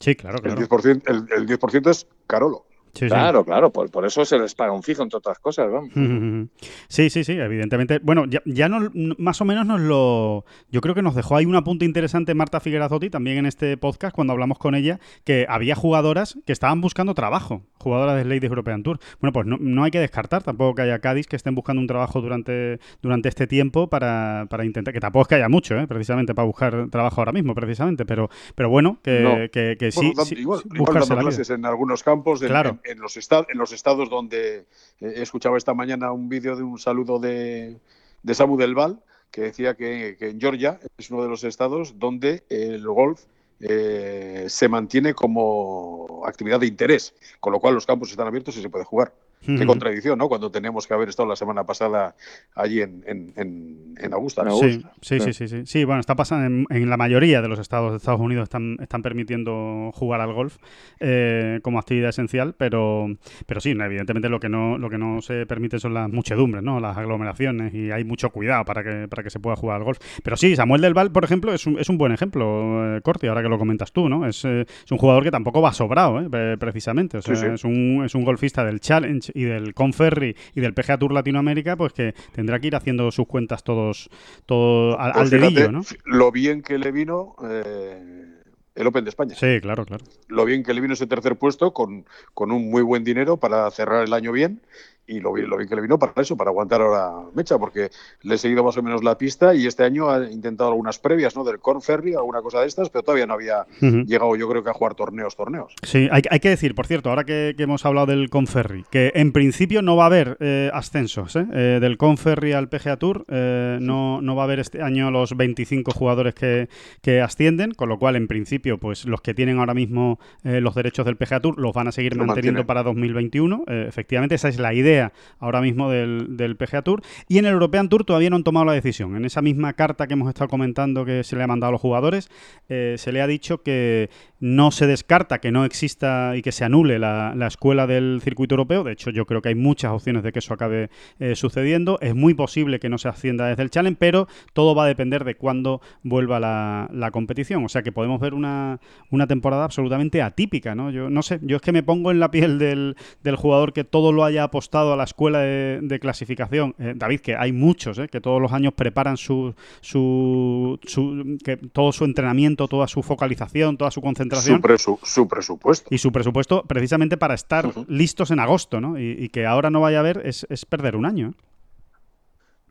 [0.00, 0.60] sí, claro, claro.
[0.60, 2.64] El, 10%, el, 10 es carolo.
[3.06, 5.68] Claro, claro, por, por, eso se les paga un fijo, entre otras cosas.
[5.70, 6.48] ¿no?
[6.88, 8.00] Sí, sí, sí, evidentemente.
[8.02, 10.44] Bueno, ya, ya no, más o menos nos lo.
[10.70, 14.14] Yo creo que nos dejó ahí un apunte interesante Marta Figuerazotti también en este podcast
[14.14, 18.82] cuando hablamos con ella, que había jugadoras que estaban buscando trabajo, jugadoras de Ladies European
[18.82, 18.98] Tour.
[19.20, 21.86] Bueno, pues no, no, hay que descartar tampoco que haya Cádiz que estén buscando un
[21.86, 24.94] trabajo durante, durante este tiempo para, para intentar.
[24.94, 25.86] Que tampoco es que haya mucho, ¿eh?
[25.86, 28.04] precisamente, para buscar trabajo ahora mismo, precisamente.
[28.04, 30.12] Pero, pero bueno, que, que, que sí.
[30.14, 32.78] Bueno, igual, igual clases en algunos campos, en, claro.
[32.84, 34.66] en, en, los estados, en los estados donde
[35.00, 37.78] he escuchado esta mañana un vídeo de un saludo de,
[38.22, 41.98] de Samu del Val que decía que, que, en Georgia es uno de los estados
[41.98, 43.24] donde el golf
[43.60, 48.62] eh, se mantiene como actividad de interés, con lo cual los campos están abiertos y
[48.62, 49.12] se puede jugar.
[49.44, 50.28] Qué contradicción, ¿no?
[50.28, 52.14] Cuando tenemos que haber estado la semana pasada
[52.54, 54.44] allí en, en, en, en Augusta.
[54.44, 54.56] ¿no?
[54.58, 55.84] Sí, sí, sí, sí, sí, sí.
[55.84, 59.90] bueno, está pasando en, la mayoría de los estados de Estados Unidos están, están permitiendo
[59.94, 60.56] jugar al golf
[61.00, 63.06] eh, como actividad esencial, pero,
[63.46, 66.80] pero sí, evidentemente lo que no lo que no se permite son las muchedumbres, ¿no?
[66.80, 69.98] Las aglomeraciones y hay mucho cuidado para que para que se pueda jugar al golf.
[70.22, 73.26] Pero sí, Samuel del Val, por ejemplo, es un, es un buen ejemplo, eh, Corti,
[73.26, 74.26] ahora que lo comentas tú, ¿no?
[74.26, 76.56] Es, eh, es un jugador que tampoco va sobrado, ¿eh?
[76.58, 77.18] precisamente.
[77.18, 77.52] O sea, sí, sí.
[77.52, 81.76] Es, un, es un golfista del Challenge y del Conferry y del PGA Tour Latinoamérica,
[81.76, 84.10] pues que tendrá que ir haciendo sus cuentas todos,
[84.46, 85.82] todo al, pues al fíjate, dedillo, ¿no?
[86.04, 88.38] Lo bien que le vino eh,
[88.74, 89.34] el Open de España.
[89.34, 90.04] Sí, claro, claro.
[90.28, 93.70] Lo bien que le vino ese tercer puesto con, con un muy buen dinero para
[93.70, 94.60] cerrar el año bien
[95.08, 97.90] y lo bien, lo bien que le vino para eso, para aguantar ahora Mecha, porque
[98.22, 101.34] le he seguido más o menos la pista y este año ha intentado algunas previas,
[101.34, 101.44] ¿no?
[101.44, 104.06] Del Corn Ferry, alguna cosa de estas, pero todavía no había uh -huh.
[104.06, 105.74] llegado, yo creo que a jugar torneos, torneos.
[105.82, 109.12] Sí, hay, hay que decir, por cierto, ahora que, que, hemos hablado del Conferry, que
[109.14, 111.46] en principio no va a haber eh, ascensos, ¿eh?
[111.54, 115.36] Eh, del Conferry al PGA Tour, eh, no, no va a haber este año los
[115.36, 116.68] 25 jugadores que,
[117.00, 121.06] que, ascienden, con lo cual, en principio, pues los que tienen ahora mismo los derechos
[121.06, 122.66] del PGA Tour los van a seguir manteniendo mantienen.
[122.66, 123.64] para 2021.
[123.66, 124.97] efectivamente, esa es la idea
[125.38, 127.02] ahora mismo del, del, PGA Tour.
[127.28, 129.16] Y en el European Tour todavía no han tomado la decisión.
[129.16, 131.80] En esa misma carta que hemos estado comentando que se le ha mandado a los
[131.80, 132.30] jugadores,
[132.68, 136.64] eh, se le ha dicho que no se descarta que no exista y que se
[136.64, 138.84] anule la, la, escuela del circuito europeo.
[138.84, 141.98] De hecho, yo creo que hay muchas opciones de que eso acabe eh, sucediendo.
[142.00, 145.24] Es muy posible que no se ascienda desde el Challenge, pero todo va a depender
[145.24, 147.64] de cuándo vuelva la, la competición.
[147.64, 148.80] O sea que podemos ver una,
[149.10, 150.90] una, temporada absolutamente atípica, ¿no?
[150.90, 153.84] Yo no sé, yo es que me pongo en la piel del, del jugador que
[153.84, 156.74] todo lo haya apostado a la escuela de, de, clasificación.
[156.78, 161.56] Eh, David, que hay muchos, eh, que todos los años preparan su, su, su que
[161.56, 164.56] todo su entrenamiento, toda su focalización, toda su concentración.
[164.56, 165.88] Su, presu su presupuesto.
[165.94, 167.86] Y su presupuesto precisamente para estar uh -huh.
[167.88, 168.98] listos en agosto, ¿no?
[168.98, 171.34] Y, y, que ahora no vaya a haber es, es perder un año.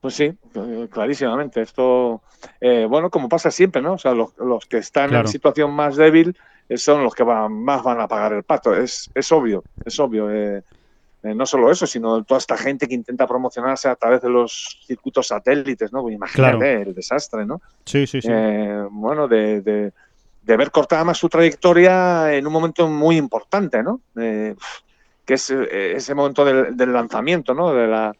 [0.01, 0.31] Pues sí,
[0.91, 1.61] clarísimamente.
[1.61, 2.21] Esto,
[2.61, 3.93] eh, bueno, como pasa siempre, ¿no?
[3.93, 5.27] O sea, los, los que están claro.
[5.27, 6.37] en situación más débil
[6.69, 8.75] eh, son los que van, más van a pagar el pato.
[8.75, 10.31] Es, es obvio, es obvio.
[10.31, 10.63] Eh,
[11.27, 14.79] eh, no solo eso, sino toda esta gente que intenta promocionarse a través de los
[14.85, 16.01] circuitos satélites, ¿no?
[16.01, 16.81] Pues imagínate claro.
[16.81, 17.61] el desastre, ¿no?
[17.85, 18.29] Sí, sí, sí.
[18.31, 19.91] Eh, bueno, de, de,
[20.43, 24.01] de, ver cortada más su trayectoria en un momento muy importante, ¿no?
[24.15, 24.55] Eh,
[25.25, 27.73] que es ese momento del, del, lanzamiento, ¿no?
[27.73, 28.13] De la,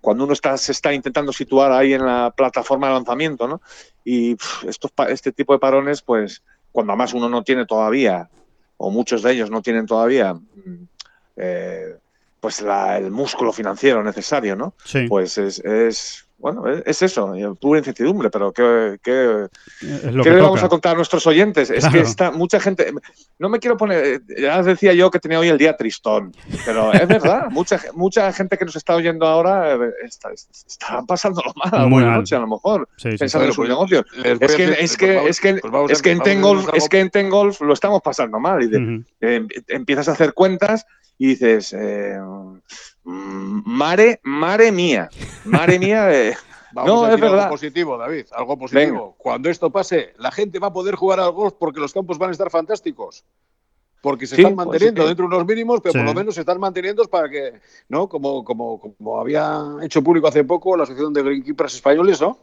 [0.00, 3.60] cuando uno está, se está intentando situar ahí en la plataforma de lanzamiento, ¿no?
[4.04, 8.28] Y pff, estos, este tipo de parones, pues, cuando además uno no tiene todavía,
[8.76, 10.88] o muchos de ellos no tienen todavía mm,
[11.36, 11.96] eh,
[12.40, 14.74] pues la, el músculo financiero necesario, ¿no?
[14.84, 15.06] Sí.
[15.08, 19.46] Pues es, es bueno, es eso, pura incertidumbre, pero ¿qué, qué,
[19.80, 21.70] es lo ¿qué que le vamos a contar a nuestros oyentes?
[21.70, 22.92] Es que está mucha gente,
[23.38, 26.32] no me quiero poner, ya decía yo que tenía hoy el día tristón,
[26.66, 31.52] pero es verdad, mucha, mucha gente que nos está oyendo ahora eh, está, está pasándolo
[31.54, 32.18] mal Muy mal.
[32.18, 33.16] noche a lo mejor, Sí, sí.
[33.16, 34.04] pensando en sus Bueno, negocios.
[34.22, 36.88] Es que, decir- es pues que, vamos- es que, pues es que en Tengolf, es
[36.90, 40.84] que en Tengolf lo estamos pasando mal y de- eh, empiezas a hacer cuentas
[41.18, 42.18] y dices, eh,
[43.04, 45.08] mare, mare mía,
[45.44, 46.36] mare mía, eh,
[46.72, 47.38] Vamos No, a es decir verdad.
[47.44, 49.14] algo positivo, David, algo positivo.
[49.16, 52.28] Cuando esto pase, la gente va a poder jugar al golf porque los campos van
[52.28, 53.24] a estar fantásticos.
[54.00, 55.98] Porque se Sí, están pues manteniendo dentro de unos mínimos, pero Sí.
[55.98, 57.54] por lo menos se están manteniendo para que,
[57.88, 58.08] ¿no?
[58.08, 62.38] Como, como, como había hecho público hace poco la Asociación de Greenkeepers Españoles, ¿no?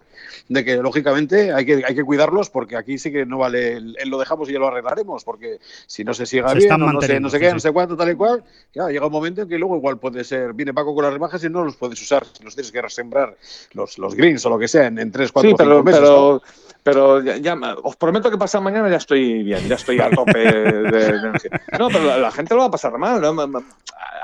[0.50, 3.96] De que, lógicamente, hay que, hay que cuidarlos porque aquí sí que no vale el,
[3.98, 6.80] el lo dejamos y ya lo arreglaremos, porque si no se siga Se bien, están
[6.82, 7.54] no sé, no sé qué, sí.
[7.54, 8.44] no sé cuánto, tal y cual,
[8.74, 11.44] ya llega un momento en que luego igual puede ser, viene Paco con las rebajas
[11.44, 13.38] y no los puedes usar, los tienes que resembrar
[13.74, 16.02] los, los greens o lo que sea en, en 3, 4, sí, 5 pero, meses.
[16.02, 16.42] ¿no?
[16.84, 20.38] Pero, ya, ya- os prometo que pasado mañana ya estoy bien, ya estoy a tope
[20.40, 21.62] de, de energía.
[21.80, 23.36] No, pero la, la gente lo va a pasar mal, ¿no?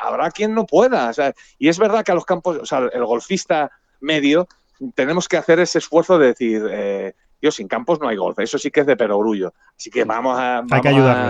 [0.02, 2.88] Habrá quien no pueda, o sea, y es verdad que a los campos, o sea,
[2.92, 4.48] el golfista medio,
[4.96, 8.58] tenemos que hacer ese esfuerzo de decir, eh, yo sin campos no hay golf, eso
[8.58, 9.54] sí que es de perogrullo.
[9.78, 10.60] Así que vamos a...
[10.60, 11.30] Hay que vamos a-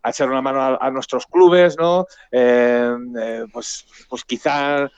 [0.00, 2.06] a echar una mano a, nuestros clubes, ¿no?
[2.30, 2.94] Eh,
[3.52, 4.88] pues, pues quizá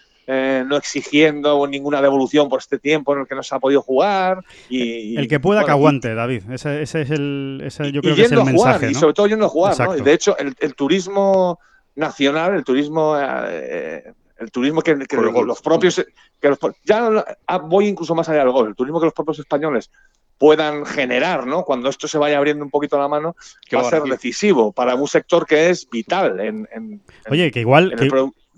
[0.66, 4.44] no exigiendo ninguna devolución por este tiempo en el que no se ha podido jugar.
[4.68, 6.50] Y, el que pueda que aguante, David.
[6.50, 7.62] Ese, es el,
[7.92, 8.90] yo creo que es el mensaje.
[8.90, 9.78] Y sobre todo yendo a jugar.
[9.78, 9.94] ¿no?
[9.94, 11.58] de hecho, el, turismo
[11.96, 16.02] nacional, el turismo el turismo que, los, propios,
[16.40, 17.10] que ya
[17.46, 19.90] ah, voy incluso más allá del gol, el turismo que los propios españoles
[20.38, 21.64] puedan generar, ¿no?
[21.64, 23.36] Cuando esto se vaya abriendo un poquito la mano,
[23.68, 27.94] que va a ser decisivo para un sector que es vital en, Oye, que igual,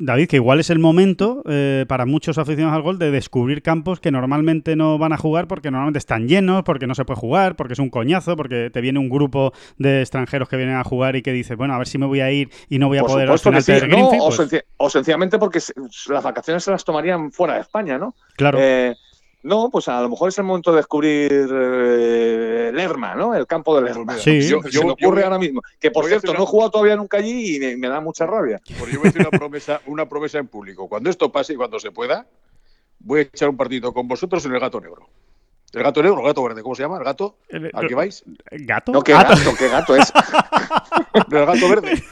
[0.04, 4.00] David, que igual es el momento eh, para muchos aficionados al gol de descubrir campos
[4.00, 7.54] que normalmente no van a jugar porque normalmente están llenos, porque no se puede jugar,
[7.54, 11.14] porque es un coñazo, porque te viene un grupo de extranjeros que vienen a jugar
[11.14, 13.04] y que dice, bueno, a ver si me voy a ir y no voy a
[13.04, 15.60] poder al final pues o, sencillamente porque
[16.08, 18.16] las vacaciones se las tomarían fuera de España, ¿no?
[18.36, 18.58] Claro.
[18.60, 18.96] Eh,
[19.42, 23.34] no, pues a lo mejor es el momento de descubrir eh, Lerma, ¿no?
[23.34, 24.16] El campo de Lerma.
[24.16, 25.62] Sí, yo, se me ocurre ahora mismo.
[25.80, 28.60] Que por cierto, no he jugado todavía nunca allí y me, da mucha rabia.
[28.78, 30.88] Pues yo voy a hacer una promesa, una promesa en público.
[30.88, 32.26] Cuando esto pase y cuando se pueda,
[33.00, 35.08] voy a echar un partido con vosotros en el gato negro.
[35.72, 36.62] ¿El gato negro o el gato verde?
[36.62, 36.98] ¿Cómo se llama?
[36.98, 37.38] ¿El gato?
[37.72, 38.22] ¿Al que vais?
[38.50, 38.92] ¿Gato?
[38.92, 39.34] No, ¿qué gato?
[39.58, 40.12] ¿Qué gato es?
[41.14, 42.02] ¿El gato verde?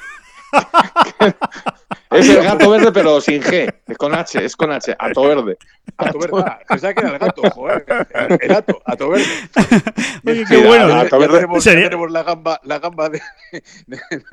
[2.10, 3.72] Es el gato verde, pero sin G.
[3.86, 4.96] Es con H, es con H.
[4.98, 5.56] Ato verde.
[5.96, 6.42] Ato verde.
[6.44, 7.84] Ah, pensaba que era el gato, joder.
[8.40, 9.24] El gato, ato verde.
[10.26, 10.88] Oye, qué bueno.
[10.88, 13.22] Ya, tenemos, tenemos, la gamba, la gamba de,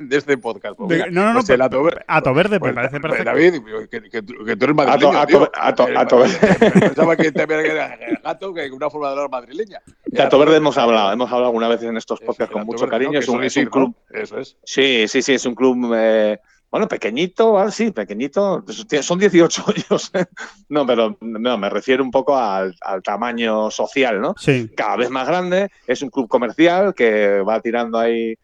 [0.00, 0.76] de, este podcast.
[0.76, 1.34] Pues, no, no, no.
[1.34, 2.04] Pues el ato verde.
[2.08, 3.24] Ato verde, pues, parece perfecto.
[3.24, 3.60] David,
[3.90, 5.16] que, que, que, tú eres madrileño.
[5.16, 6.70] Ato, ato, ato, verde.
[6.80, 9.80] Pensaba que también era gato, que una forma de hablar madrileña.
[10.04, 11.12] De ato verde hemos hablado.
[11.12, 13.20] Hemos hablado alguna vez en estos podcasts con mucho cariño.
[13.20, 13.94] Es un club.
[14.10, 14.56] Eso es.
[14.64, 15.34] Sí, sí, sí.
[15.34, 15.94] Es un club.
[15.94, 16.40] Eh,
[16.70, 18.64] bueno, pequeñito, sí, pequeñito.
[19.00, 20.12] Son 18 hoyos.
[20.68, 24.34] no, pero no, me refiero un poco al, tamaño social, ¿no?
[24.36, 24.70] Sí.
[24.76, 25.70] Cada vez más grande.
[25.86, 28.34] Es un club comercial que va tirando ahí,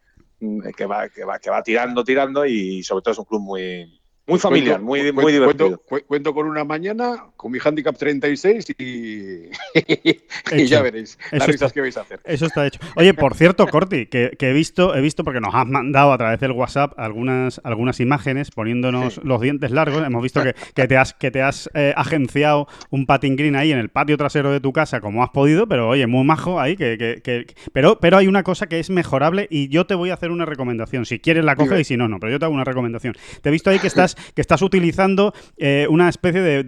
[0.41, 3.43] mm, que va, que va, que va tirando, tirando y sobre todo es un club
[3.43, 5.83] muy, muy familiar, muy, muy divertido.
[6.07, 9.51] Cuento, con una mañana, con mi handicap 36 y,
[10.57, 12.19] y ya veréis las risas que vais a hacer.
[12.25, 12.81] Eso está hecho.
[12.97, 16.41] Oye, por cierto, Corti, que, he visto, he visto porque nos has mandado a través
[16.41, 20.03] del WhatsApp algunas, algunas imágenes poniéndonos los dientes largos.
[20.07, 23.73] Hemos visto que, que te has, que te has eh, agenciado un patin green ahí
[23.73, 26.77] en el patio trasero de tu casa como has podido, pero oye, muy majo ahí.
[26.77, 30.15] Que, que, pero, pero hay una cosa que es mejorable y yo te voy a
[30.15, 31.05] hacer una recomendación.
[31.05, 32.19] Si quieres la coges y si no, no.
[32.21, 33.15] Pero yo te hago una recomendación.
[33.43, 36.63] Te he visto ahí que estás que estás utilizando eh, una especie de,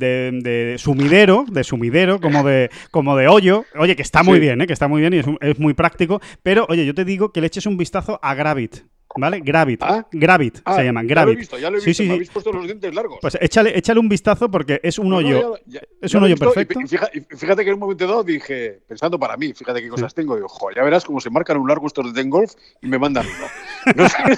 [0.78, 3.64] sumidero, de sumidero, como de, como de hoyo.
[3.78, 4.66] Oye, que está muy bien, ¿eh?
[4.66, 6.20] que está muy bien y es, es muy práctico.
[6.42, 8.82] Pero, oye, yo te digo que le eches un vistazo a Gravit.
[9.18, 9.40] ¿Vale?
[9.40, 9.82] Gravit.
[9.82, 10.06] ¿Ah?
[10.12, 11.06] Gravit ah, se llaman.
[11.06, 11.26] Gravit.
[11.26, 11.90] Ya lo he visto, ya lo he visto.
[11.90, 13.18] Sí, sí, me habéis puesto los dientes largos.
[13.20, 15.58] Pues échale, échale un vistazo porque es un hoyo.
[16.00, 16.80] es un hoyo perfecto.
[16.80, 20.36] Y fíjate, que en un momento dado dije, pensando para mí, fíjate qué cosas tengo.
[20.36, 22.52] Digo, joder, ya verás cómo se marcan un largo estos de Ten Golf
[22.82, 23.96] y me mandan uno.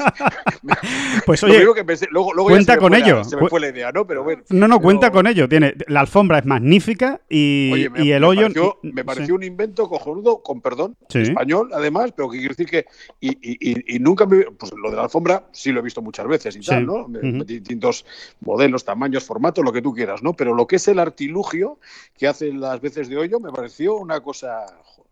[1.26, 1.64] pues oye,
[2.10, 3.24] luego, luego cuenta con ello.
[3.24, 4.06] Se me fue la idea, ¿no?
[4.06, 4.42] Pero bueno.
[4.50, 5.48] No, no, cuenta con ello.
[5.48, 8.48] Tiene, la alfombra es magnífica y, y el hoyo.
[8.82, 12.86] me pareció un invento cojonudo, con perdón, español además, pero que quiero decir que.
[13.20, 14.44] Y, y nunca me.
[14.44, 17.06] Pues lo de la alfombra sí lo he visto muchas veces y tal, ¿no?
[17.44, 18.04] Distintos
[18.40, 20.34] modelos, tamaños, formatos, lo que tú quieras, ¿no?
[20.34, 21.78] Pero lo que es el artilugio
[22.16, 24.66] que hacen las veces de hoyo me pareció una cosa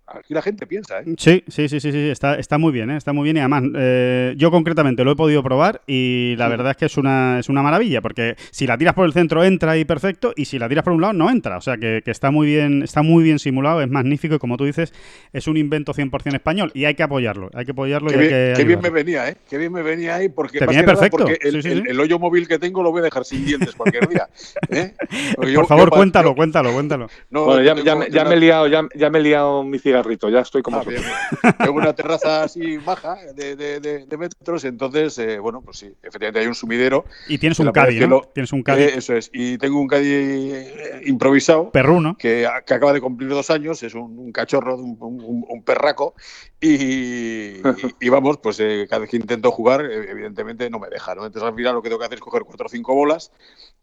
[0.06, 1.04] aquí la gente piensa, ¿eh?
[1.18, 2.96] Sí, sí, sí, sí, sí, está, está muy bien, ¿eh?
[2.96, 6.72] está muy bien y además eh, yo concretamente lo he podido probar y la verdad
[6.72, 9.72] es que es una, es una maravilla porque si la tiras por el centro entra
[9.72, 12.30] ahí perfecto y si la tiras por un lado no entra, o sea que, está
[12.30, 14.92] muy bien está muy bien simulado, es magnífico y como tú dices
[15.32, 18.34] es un invento 100% español y hay que apoyarlo, hay que apoyarlo qué y bien,
[18.34, 19.36] hay que Qué bien me venía, ¿eh?
[19.48, 21.18] Qué bien me venía ahí porque, Te viene perfecto.
[21.18, 24.28] Porque el, hoyo móvil que tengo lo voy a dejar sin dientes cualquier día.
[24.70, 24.94] ¿eh?
[25.54, 27.08] por favor, cuéntalo, cuéntalo, cuéntalo.
[27.30, 27.74] bueno, ya,
[28.08, 31.72] ya, me he liado, ya, ya me he liado mi cigarrito, ya estoy como tengo
[31.72, 36.46] una terraza así baja de, de, de, metros, entonces, eh, bueno, pues sí, efectivamente hay
[36.46, 37.04] un sumidero.
[37.28, 38.22] Y tienes un caddy, ¿no?
[38.22, 38.82] Tienes un caddy.
[38.82, 39.30] Eh, eso es.
[39.32, 41.70] Y tengo un caddy eh, improvisado.
[41.70, 42.16] Perruno.
[42.16, 46.14] Que, que, acaba de cumplir dos años, es un, cachorro, un, un, perraco.
[46.60, 47.58] Y,
[48.00, 51.26] y, vamos, pues cada vez que intento jugar, evidentemente no me deja, ¿no?
[51.26, 53.32] Entonces al final lo que tengo que hacer es coger cuatro o cinco bolas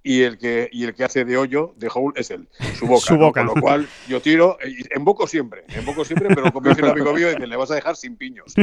[0.04, 2.48] y el que y el que hace de hoyo, de hole, es él,
[2.78, 3.06] su boca.
[3.06, 3.46] su boca.
[3.46, 4.58] Con lo cual yo tiro,
[4.92, 5.64] emboco siempre,
[6.04, 8.54] siempre, pero como dice un amigo mío, dice, le vas a dejar sin piños.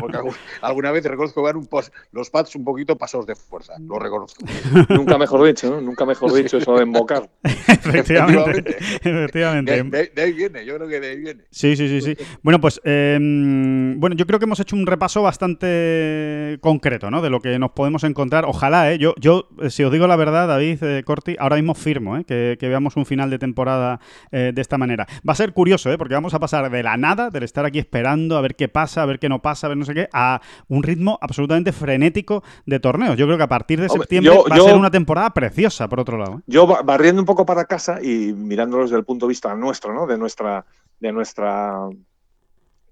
[0.00, 0.18] porque
[0.60, 1.68] alguna vez reconozco que van un
[2.12, 4.44] los pads un poquito pasados de fuerza, lo reconozco.
[4.88, 5.80] Nunca mejor dicho, ¿no?
[5.80, 7.28] Nunca mejor dicho eso de embocar.
[7.44, 8.76] efectivamente.
[9.02, 10.10] efectivamente.
[10.14, 11.44] De, ahí viene, yo creo que de ahí viene.
[11.50, 12.16] Sí, sí, sí, sí.
[12.42, 17.22] Bueno, pues em, bueno, yo creo que hemos hecho un repaso bastante concreto, ¿no?
[17.22, 18.44] De lo que nos podemos encontrar.
[18.44, 18.98] Ojalá, ¿eh?
[18.98, 22.24] Yo, yo si os digo la verdad, David, Corti, ahora mismo firmo ¿eh?
[22.24, 25.06] que, veamos un final de temporada eh, de esta manera.
[25.28, 25.98] Va a ser curioso, ¿eh?
[25.98, 29.02] porque vamos a pasar de la nada, del estar aquí esperando a ver qué pasa,
[29.02, 32.42] a ver qué no pasa, a ver no sé qué, a un ritmo absolutamente frenético
[32.66, 33.16] de torneos.
[33.16, 36.18] Yo creo que a partir de septiembre va a ser una temporada preciosa, por otro
[36.18, 36.38] lado.
[36.38, 36.42] ¿eh?
[36.46, 40.06] Yo barriendo un poco para casa y mirándolo desde el punto de vista nuestro, ¿no?
[40.06, 40.64] De nuestra,
[40.98, 41.88] de nuestra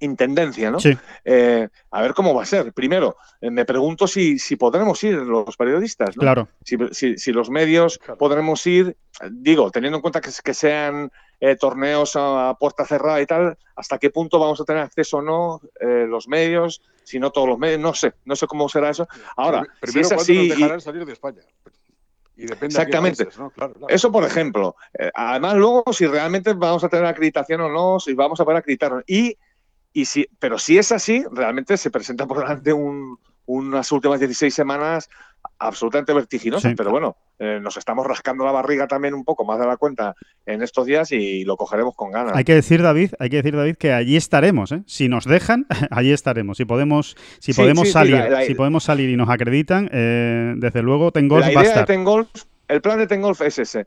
[0.00, 0.80] intendencia, ¿no?
[0.80, 0.96] Sí.
[1.24, 2.72] Eh, a ver cómo va a ser.
[2.72, 6.20] Primero, eh, me pregunto si, si podremos ir los periodistas, ¿no?
[6.20, 6.48] Claro.
[6.62, 8.96] Si, los medios podremos ir,
[9.30, 13.98] digo, teniendo en cuenta que, que sean eh, torneos a, puerta cerrada y tal, hasta
[13.98, 17.80] qué punto vamos a tener acceso o no los medios, si no todos los medios,
[17.80, 19.06] no sé, no sé cómo será eso.
[19.36, 21.42] Ahora, primero, si es así, nos dejarán salir de España?
[22.36, 23.24] Y depende Exactamente.
[23.36, 23.50] ¿no?
[23.50, 23.88] claro, claro.
[23.88, 24.76] Eso, por ejemplo.
[25.12, 29.02] además, luego, si realmente vamos a tener acreditación o no, si vamos a poder acreditar.
[29.08, 29.36] Y
[29.92, 32.72] y si, pero si es así, realmente se presenta por delante
[33.46, 35.08] unas últimas 16 semanas
[35.58, 36.74] absolutamente vertiginosas.
[36.76, 40.14] Pero bueno, eh, nos estamos rascando la barriga también un poco más de la cuenta
[40.46, 42.36] en estos días y lo cogeremos con ganas.
[42.36, 44.72] Hay que decir, David, hay que decir, David, que allí estaremos.
[44.72, 44.82] ¿eh?
[44.86, 46.58] Si nos dejan, allí estaremos.
[46.58, 51.46] Si podemos, si podemos salir, si podemos salir y nos acreditan, eh, desde luego Tengolf
[51.46, 51.90] la va a estar.
[52.68, 53.86] el plan de Tengolf es ese.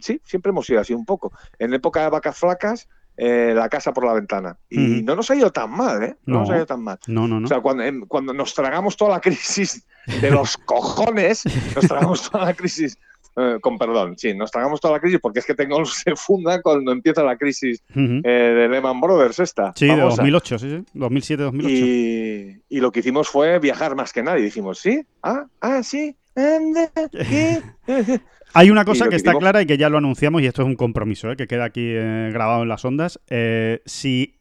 [0.00, 1.32] sí, siempre hemos sido así un poco.
[1.58, 4.58] En época de vacas flacas eh, la casa por la ventana.
[4.68, 6.16] Y no nos ha ido tan mal, ¿eh?
[6.26, 6.98] No, nos ha ido tan mal.
[7.06, 7.46] No, no, no.
[7.46, 9.86] O sea, cuando, cuando nos tragamos toda la crisis
[10.20, 11.44] de los cojones,
[11.74, 12.98] nos tragamos toda la crisis.
[13.38, 16.62] Eh, con perdón, sí, nos tragamos toda la crisis porque es que tengo se funda
[16.62, 19.72] cuando empieza la crisis eh, de Lehman Brothers esta.
[19.76, 21.74] Sí, de 2008, sí, sí, 2007, 2008.
[21.74, 24.44] Y, y, lo que hicimos fue viajar más que nadie.
[24.44, 26.16] Dijimos, sí, ah, ah, sí,
[28.56, 30.76] Hay una cosa que, está clara y que ya lo anunciamos y esto es un
[30.76, 31.36] compromiso ¿eh?
[31.36, 33.20] que queda aquí eh, grabado en las ondas.
[33.28, 34.35] Eh, si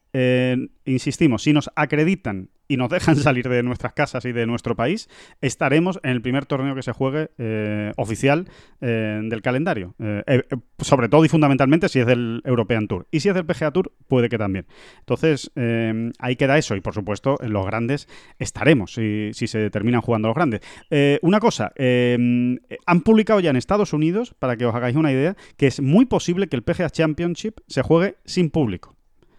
[0.86, 5.10] insistimos, si nos acreditan y nos dejan salir de nuestras casas y de nuestro país,
[5.42, 8.48] estaremos en el primer torneo que se juegue eh, oficial
[8.82, 9.96] eh, del calendario.
[10.00, 10.44] Eh,
[10.80, 13.08] sobre todo y fundamentalmente si es del European Tour.
[13.12, 14.66] Y si es del PGA Tour, puede que también.
[15.00, 15.52] Entonces,
[16.20, 16.76] ahí queda eso.
[16.76, 18.08] Y por supuesto, en los grandes
[18.40, 20.62] estaremos si se terminan jugando los grandes.
[21.22, 25.68] una cosa, han publicado ya en Estados Unidos, para que os hagáis una idea, que
[25.68, 28.95] es muy posible que el PGA Championship se juegue sin público.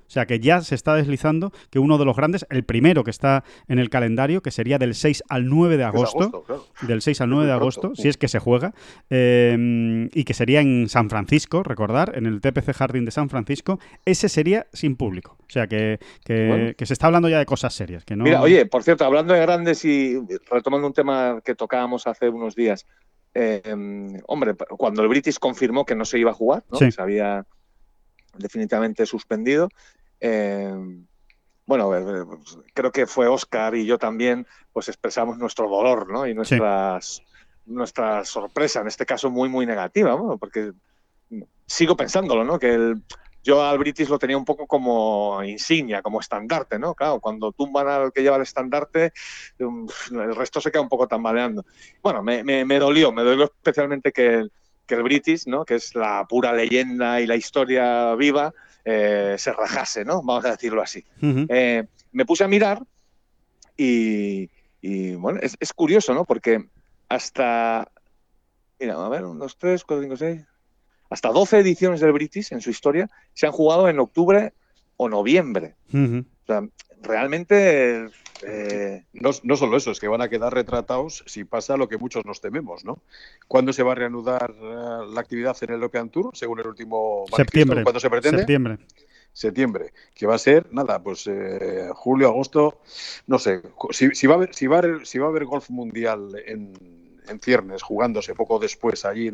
[0.06, 3.10] O sea que ya se está deslizando que uno de los grandes, el primero que
[3.10, 6.44] está en el calendario, que sería del 6 al 9 de agosto,
[6.82, 8.72] del 6 al 9 de agosto, si es que se juega,
[9.10, 13.78] eh, y que sería en San Francisco, recordar, en el TPC Jardín de San Francisco,
[14.04, 15.36] ese sería sin público.
[15.40, 18.04] O sea que, que, se está hablando ya de cosas serias.
[18.04, 18.24] Que no...
[18.24, 20.18] Mira, oye, por cierto, hablando de grandes y
[20.50, 22.86] retomando un tema que tocábamos hace unos días,
[23.34, 23.62] eh,
[24.26, 26.78] hombre, cuando el British confirmó que no se iba a jugar, ¿no?
[26.78, 27.44] se había
[28.38, 29.68] definitivamente suspendido,
[30.20, 30.74] eh,
[31.66, 32.24] bueno, eh,
[32.74, 36.26] creo que fue Oscar y yo también, pues expresamos nuestro dolor, ¿no?
[36.26, 37.22] Y nuestras,
[37.66, 40.72] nuestra sorpresa, en este caso muy, muy negativa, porque
[41.66, 42.58] sigo pensándolo, ¿no?
[42.58, 43.02] Que el,
[43.46, 46.94] yo al British lo tenía un poco como insignia, como estandarte, ¿no?
[46.94, 49.12] Claro, cuando tumban al que lleva el estandarte,
[49.60, 51.64] um, el resto se queda un poco tambaleando.
[52.02, 54.46] Bueno, me, me, dolió, me dolió especialmente que,
[54.86, 55.64] que el British, ¿no?
[55.64, 60.22] Que es la pura leyenda y la historia viva, eh, se rajase, ¿no?
[60.22, 61.04] Vamos a decirlo así.
[61.20, 62.82] Eh, me puse a mirar
[63.76, 64.48] y,
[65.16, 66.24] bueno, es, curioso, ¿no?
[66.24, 66.64] Porque
[67.08, 67.90] hasta,
[68.80, 70.44] mira, a ver, un, dos, tres, cuatro, cinco, seis,
[71.10, 74.54] hasta 12 ediciones del British en su historia se han jugado en octubre
[74.96, 75.74] o noviembre.
[75.92, 76.62] O sea,
[77.02, 78.08] realmente
[78.42, 81.98] eh, no, no, solo eso, es que van a quedar retratados si pasa lo que
[81.98, 83.02] muchos nos tememos, ¿no?
[83.48, 87.24] ¿Cuándo se va a reanudar eh, la actividad en el European Tour, según el último
[87.34, 87.82] septiembre.
[87.82, 88.38] ¿Cuándo se pretende?
[88.38, 88.78] Septiembre.
[89.32, 92.80] Septiembre, que va a ser, nada, pues eh, julio, agosto,
[93.26, 95.68] no sé, si, va a haber, si, va a haber, si va a haber golf
[95.68, 96.72] mundial en,
[97.28, 99.30] en ciernes, jugándose poco después allí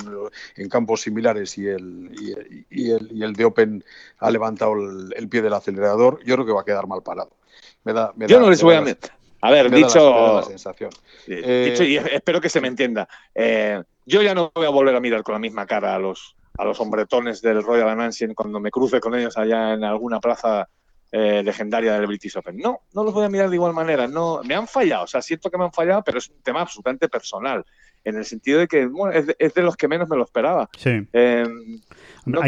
[0.56, 2.32] en, campos similares y el, y,
[2.90, 3.84] el, y, el, de Open
[4.18, 7.30] ha levantado el, pie del acelerador, yo creo que va a quedar mal parado.
[7.84, 8.84] Yo no les voy a...
[9.44, 10.90] A ver, dicho, sensación.
[11.26, 13.08] dicho, y espero que se me entienda.
[13.34, 16.36] Eh, yo ya no voy a volver a mirar con la misma cara a los,
[16.58, 20.68] a los hombretones del Royal Anansian cuando me cruce con ellos allá en alguna plaza
[21.10, 22.56] eh, legendaria del British Open.
[22.56, 24.06] No, no los voy a mirar de igual manera.
[24.06, 26.60] No, me han fallado, o sea, siento que me han fallado, pero es un tema
[26.60, 27.64] absolutamente personal,
[28.04, 30.70] en el sentido de que es, de, los que menos me lo esperaba.
[30.78, 31.06] Sí.
[31.12, 31.46] Eh,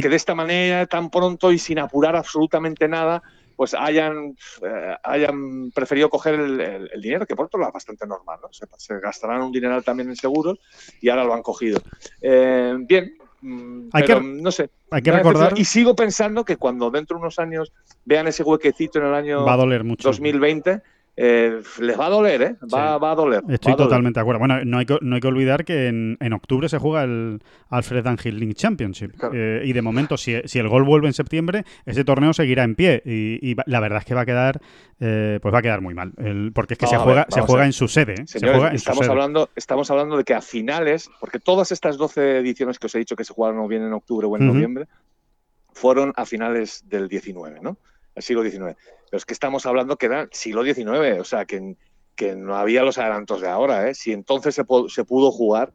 [0.01, 3.23] que de esta manera, tan pronto y sin apurar absolutamente nada,
[3.57, 8.39] pues hayan, eh, hayan preferido coger el, dinero, que por otro lado es bastante normal,
[8.43, 8.49] ¿no?
[8.53, 10.59] Se, gastarán un dineral también en seguros
[11.01, 11.81] y ahora lo han cogido.
[12.21, 14.71] Eh, bien, mm, hay pero, que, no sé.
[14.91, 15.59] Hay que recordar.
[15.59, 17.73] Y sigo pensando que cuando dentro de unos años
[18.05, 20.09] vean ese huequecito en el año Va a doler mucho.
[20.09, 20.83] 2020,
[21.17, 22.57] eh, les va a doler, ¿eh?
[22.73, 23.43] Va, va a doler.
[23.49, 23.87] Estoy doler.
[23.87, 24.41] totalmente de acuerdo.
[24.41, 27.41] Bueno, no hay que, no hay que olvidar que en, en octubre se juega el
[27.71, 29.13] Alfred Angel Link Championship.
[29.17, 29.33] Claro.
[29.37, 32.75] Eh, y de momento, si, si el gol vuelve en septiembre, ese torneo seguirá en
[32.75, 33.01] pie.
[33.05, 34.61] Y, la verdad es que va a quedar,
[35.01, 36.13] eh, pues va a quedar muy mal.
[36.17, 38.15] El- porque es que se ver, juega, se a juega en su sede.
[38.15, 38.27] ¿eh?
[38.27, 39.11] Se Señores, juega en su estamos sede.
[39.13, 42.99] hablando, estamos hablando de que a finales, porque todas estas 12 ediciones que os he
[42.99, 44.87] dicho que se jugaron o bien en octubre o en noviembre,
[45.73, 47.79] fueron a finales del 19, ¿no?
[48.15, 48.77] El siglo XIX.
[49.11, 51.77] Pero es que estamos hablando que era siglo XIX, o sea, que,
[52.15, 53.95] que no había los adelantos de ahora, ¿eh?
[53.95, 55.73] Si entonces se, se pudo jugar.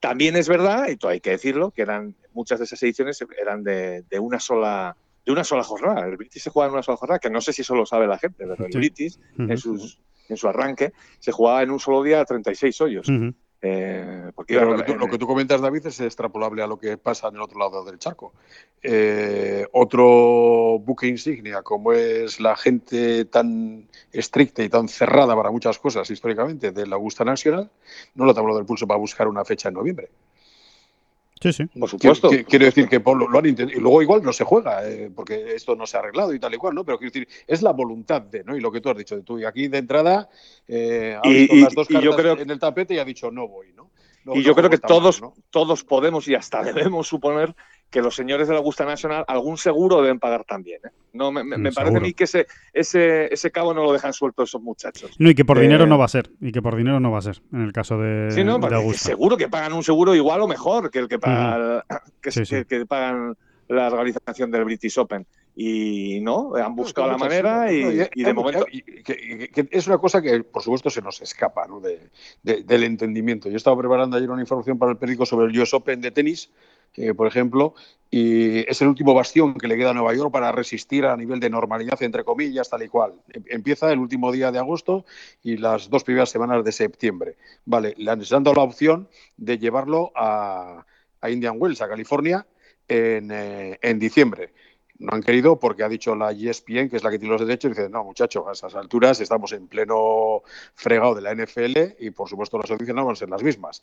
[0.00, 3.62] También es verdad, y todo hay que decirlo, que eran muchas de esas ediciones eran
[3.62, 6.04] de, de una sola de una sola jornada.
[6.04, 8.08] El British se jugaba en una sola jornada, que no sé si eso lo sabe
[8.08, 8.78] la gente, pero el Sí.
[8.78, 13.08] British en, sus, en su arranque se jugaba en un solo día 36 hoyos.
[13.08, 13.32] Ujú.
[13.64, 16.98] Eh, porque lo que, tú, lo que tú comentas, David, es extrapolable a lo que
[16.98, 18.32] pasa en el otro lado del charco.
[18.82, 25.78] Eh, otro buque insignia, como es la gente tan estricta y tan cerrada para muchas
[25.78, 27.70] cosas históricamente de la Augusta Nacional,
[28.16, 30.10] no lo tabló del pulso para buscar una fecha en noviembre.
[31.42, 31.64] Sí, sí.
[31.78, 32.28] por supuesto.
[32.28, 35.10] quiero- quiero decir que Pablo, lo han intentado, y luego igual no se juega, eh,
[35.14, 36.84] porque esto no se ha arreglado y tal y cual, ¿no?
[36.84, 38.56] Pero quiero decir, es la voluntad de, ¿no?
[38.56, 40.28] Y lo que tú has dicho, tú y aquí de entrada,
[40.68, 42.98] eh, ha Y- visto y- las dos y yo cartas creo- en el tapete y
[42.98, 43.90] ha dicho no voy, ¿no?
[44.24, 45.34] No- y no yo creo que todos, ¿no?
[45.50, 46.62] todos podemos y hasta
[46.92, 47.54] debemos suponer
[47.92, 50.80] que los señores de la Augusta Nacional algún seguro deben pagar también.
[50.84, 50.88] ¿eh?
[51.12, 54.12] No, me, me- me parece a mí que ese, ese, ese cabo no lo dejan
[54.14, 55.10] suelto esos muchachos.
[55.18, 56.30] No, y que por Eh, dinero no va a ser.
[56.40, 58.54] Y que por dinero no va a ser, en el caso de, Sí, ¿no?
[58.54, 59.10] de Porque Augusta.
[59.10, 61.84] seguro que pagan un seguro igual o mejor que el que, paga,
[62.22, 62.56] que, Sí, sí.
[62.56, 63.36] que- que pagan
[63.68, 65.26] la organización del British Open.
[65.54, 67.90] Y no, han buscado la manera y, ¿no?
[67.90, 68.60] y de hay momento.
[68.60, 71.78] mucha- y que, y que es una cosa que, por supuesto, se nos escapa ¿no?
[71.78, 72.08] de-
[72.42, 73.50] de- del entendimiento.
[73.50, 76.50] Yo estaba preparando ayer una información para el periódico sobre el US Open de tenis,
[77.16, 77.74] por ejemplo,
[78.14, 81.40] y es el último bastión que le queda a Nueva York para resistir a nivel
[81.40, 83.14] de normalidad, entre comillas, tal y cual.
[83.32, 85.06] Em- Empieza el último día de agosto
[85.42, 87.36] y las dos primeras semanas de septiembre.
[87.64, 90.84] Vale, le han dado la opción de llevarlo a,
[91.26, 92.46] Indian Wells, a California,
[92.86, 94.52] en, eh, en diciembre.
[95.02, 97.70] No han querido porque ha dicho la ESPN, que es la que tiene los derechos,
[97.72, 100.42] dice, no, muchacho, a esas alturas estamos en pleno
[100.74, 103.82] fregado de la NFL y, por supuesto, las audiencias no van a ser las mismas.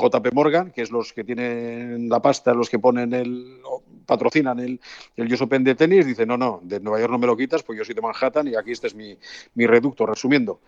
[0.00, 4.60] JP Morgan, que es los que tienen la pasta, los que ponen el, o patrocinan
[4.60, 4.80] el,
[5.16, 7.64] el US Open de tenis, dice, no, no, de Nueva York no me lo quitas,
[7.64, 9.18] pues yo soy de Manhattan y aquí este es mi,
[9.54, 10.06] mi reducto.
[10.06, 10.60] Resumiendo,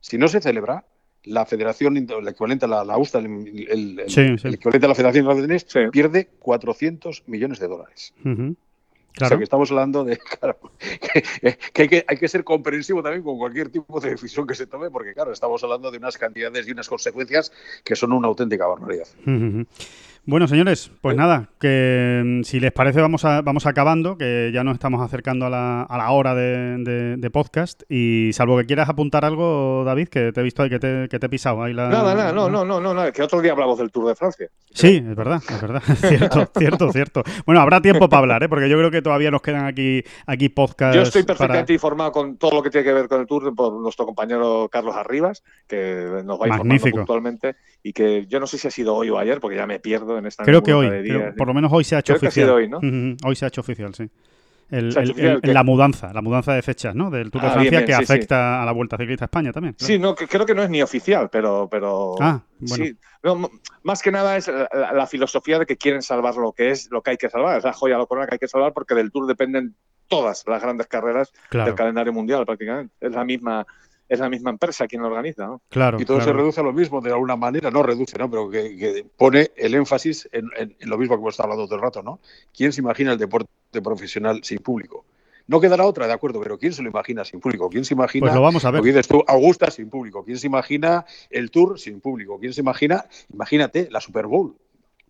[0.00, 0.84] si no se celebra,
[1.24, 4.48] la federación, el equivalente a la, la USTA, el, el- el- Sí, sí.
[4.48, 5.80] el equivalente a la Federación de Tenis, Sí.
[5.90, 8.14] pierde 400 millones de dólares.
[9.16, 9.24] Ujú.
[9.24, 9.38] O sea Claro.
[9.38, 13.38] que estamos hablando de claro, que, que hay que hay que ser comprensivo también con
[13.38, 16.72] cualquier tipo de decisión que se tome, porque claro, estamos hablando de unas cantidades y
[16.72, 17.50] unas consecuencias
[17.82, 19.06] que son una auténtica barbaridad.
[20.28, 24.64] Bueno, señores, pues nada, que mm, si les parece vamos a, vamos acabando, que ya
[24.64, 28.64] nos estamos acercando a la, a la hora de, de- de podcast y salvo que
[28.66, 31.62] quieras apuntar algo, David, que te he visto ahí, que te, que te he pisado
[31.62, 31.88] ahí la...
[31.90, 34.48] Nada, nada, no, no, no, no, no, que otro día hablamos del Tour de Francia.
[34.74, 37.22] Sí, es verdad, es verdad, cierto, cierto, cierto.
[37.46, 38.48] Bueno, habrá tiempo para hablar, ¿eh?
[38.48, 42.10] porque yo creo que todavía nos quedan aquí, aquí podcasts Yo estoy para- perfectamente informado
[42.10, 45.44] con todo lo que tiene que ver con el Tour por nuestro compañero Carlos Arribas,
[45.68, 46.96] que nos va informando Magnífico.
[46.96, 47.54] puntualmente
[47.88, 50.18] y que yo no sé si ha sido hoy o ayer, porque ya me pierdo
[50.18, 52.26] en esta Creo que hoy, creo- por lo menos hoy se ha hecho Creo que
[52.26, 52.46] ha oficial.
[52.46, 52.80] sido hoy, ¿no?
[53.24, 54.08] Hoy se ha hecho oficial, sí.
[54.68, 57.08] El- Se ha hecho el- oficial el- que- la mudanza, la mudanza de fechas, ¿no?
[57.10, 58.12] Del Tour de Ah, Francia bien, bien, que sí, sí.
[58.12, 59.74] afecta a la Vuelta Ciclista a España también.
[59.74, 59.86] claro.
[59.86, 61.68] Sí, no, que creo que no es ni oficial, pero.
[61.70, 62.84] pero Ah, bueno.
[62.84, 62.96] sí.
[63.22, 63.48] No, m-
[63.84, 66.88] más que nada es la, la- la filosofía de que quieren salvar lo que es
[66.90, 67.58] lo que hay que salvar.
[67.58, 69.76] Es la joya, la corona que hay que salvar porque del Tour dependen
[70.08, 72.92] todas las grandes carreras Claro, del calendario mundial prácticamente.
[73.00, 73.64] Es la misma,
[74.08, 75.62] es la misma empresa quien lo organiza, ¿no?
[75.68, 76.00] claro.
[76.00, 76.32] Y todo claro.
[76.32, 78.30] se reduce a lo mismo, de alguna manera, no reduce, ¿no?
[78.30, 81.66] Pero que, que pone el énfasis en, en- en lo mismo que hemos estado hablando
[81.66, 82.20] todo el rato, ¿no?
[82.56, 83.48] ¿Quién se imagina el deporte
[83.82, 85.04] profesional sin público?
[85.48, 87.68] No quedará otra, de acuerdo, pero ¿quién se lo imagina sin público?
[87.70, 88.78] ¿Quién se imagina Pues lo vamos a ver.
[88.80, 90.24] Lo que dices tú, Augusta sin público.
[90.24, 92.38] ¿Quién se imagina el Tour sin público?
[92.40, 94.56] ¿Quién se imagina, imagínate, la Super Bowl?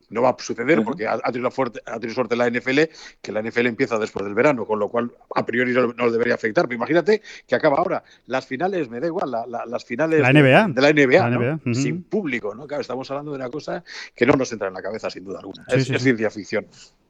[0.09, 2.81] No va a suceder porque ha, ha tenido, fuerte- ha tenido suerte la NFL,
[3.21, 6.65] que la NFL empieza después del verano, con lo cual a priori no, debería afectar.
[6.67, 8.05] Pero imagínate que acaba ahora.
[8.27, 10.69] Las finales, me da igual, la- la- las finales La de- NBA.
[10.69, 11.25] de, la NBA,
[11.75, 12.55] sin público.
[12.55, 12.67] ¿no?
[12.67, 13.83] Claro, estamos hablando de una cosa
[14.15, 15.65] que no nos entra en la cabeza, sin duda alguna.
[15.69, 16.67] Sí, es, sí, es ciencia ficción.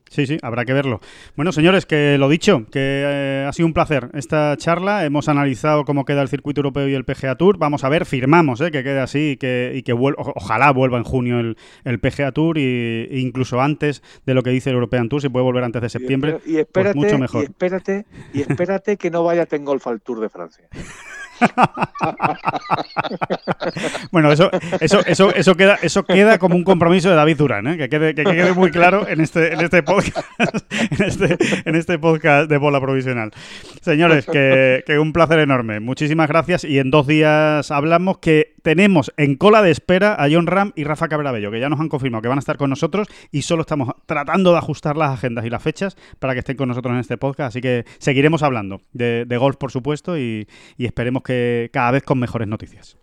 [0.09, 1.01] Sí, sí, habrá que verlo.
[1.35, 5.05] Bueno, señores, que lo dicho, que eh, ha sido un placer esta charla.
[5.05, 7.59] Hemos analizado cómo queda el circuito europeo y el PGA Tour.
[7.59, 10.71] Vamos a ver, firmamos eh, que quede así y que, y que vuel- o- ojalá
[10.71, 12.63] vuelva en junio el, el PGA Tour y,
[13.11, 15.89] e incluso antes de lo que dice el European Tour, si puede volver antes de
[15.89, 16.39] septiembre.
[16.47, 17.43] Y espérate, pues mucho mejor.
[17.43, 20.69] y espérate, y espérate que no vaya Ten Golf al Tour de Francia.
[24.11, 27.77] bueno, eso, eso, eso, eso, queda, eso queda como un compromiso de David Durán, ¿eh?
[27.77, 30.27] que, quede, que quede muy claro en este, en este podcast,
[30.91, 33.33] en este, en este podcast de bola provisional.
[33.81, 35.81] Señores, que, que un placer enorme.
[35.81, 40.49] Muchísimas gracias y en dos días hablamos que tenemos en cola de espera a John
[40.49, 43.07] Ram y Rafa Cabrabello, que ya nos han confirmado que van a estar con nosotros
[43.31, 46.69] y solo estamos tratando de ajustar las agendas y las fechas para que estén con
[46.69, 47.51] nosotros en este podcast.
[47.51, 52.19] Así que seguiremos hablando de, golf, por supuesto, y, y esperemos que cada vez con
[52.19, 52.97] mejores noticias.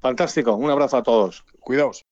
[0.00, 1.44] Fantástico, un abrazo a todos.
[1.58, 2.04] Cuidaos.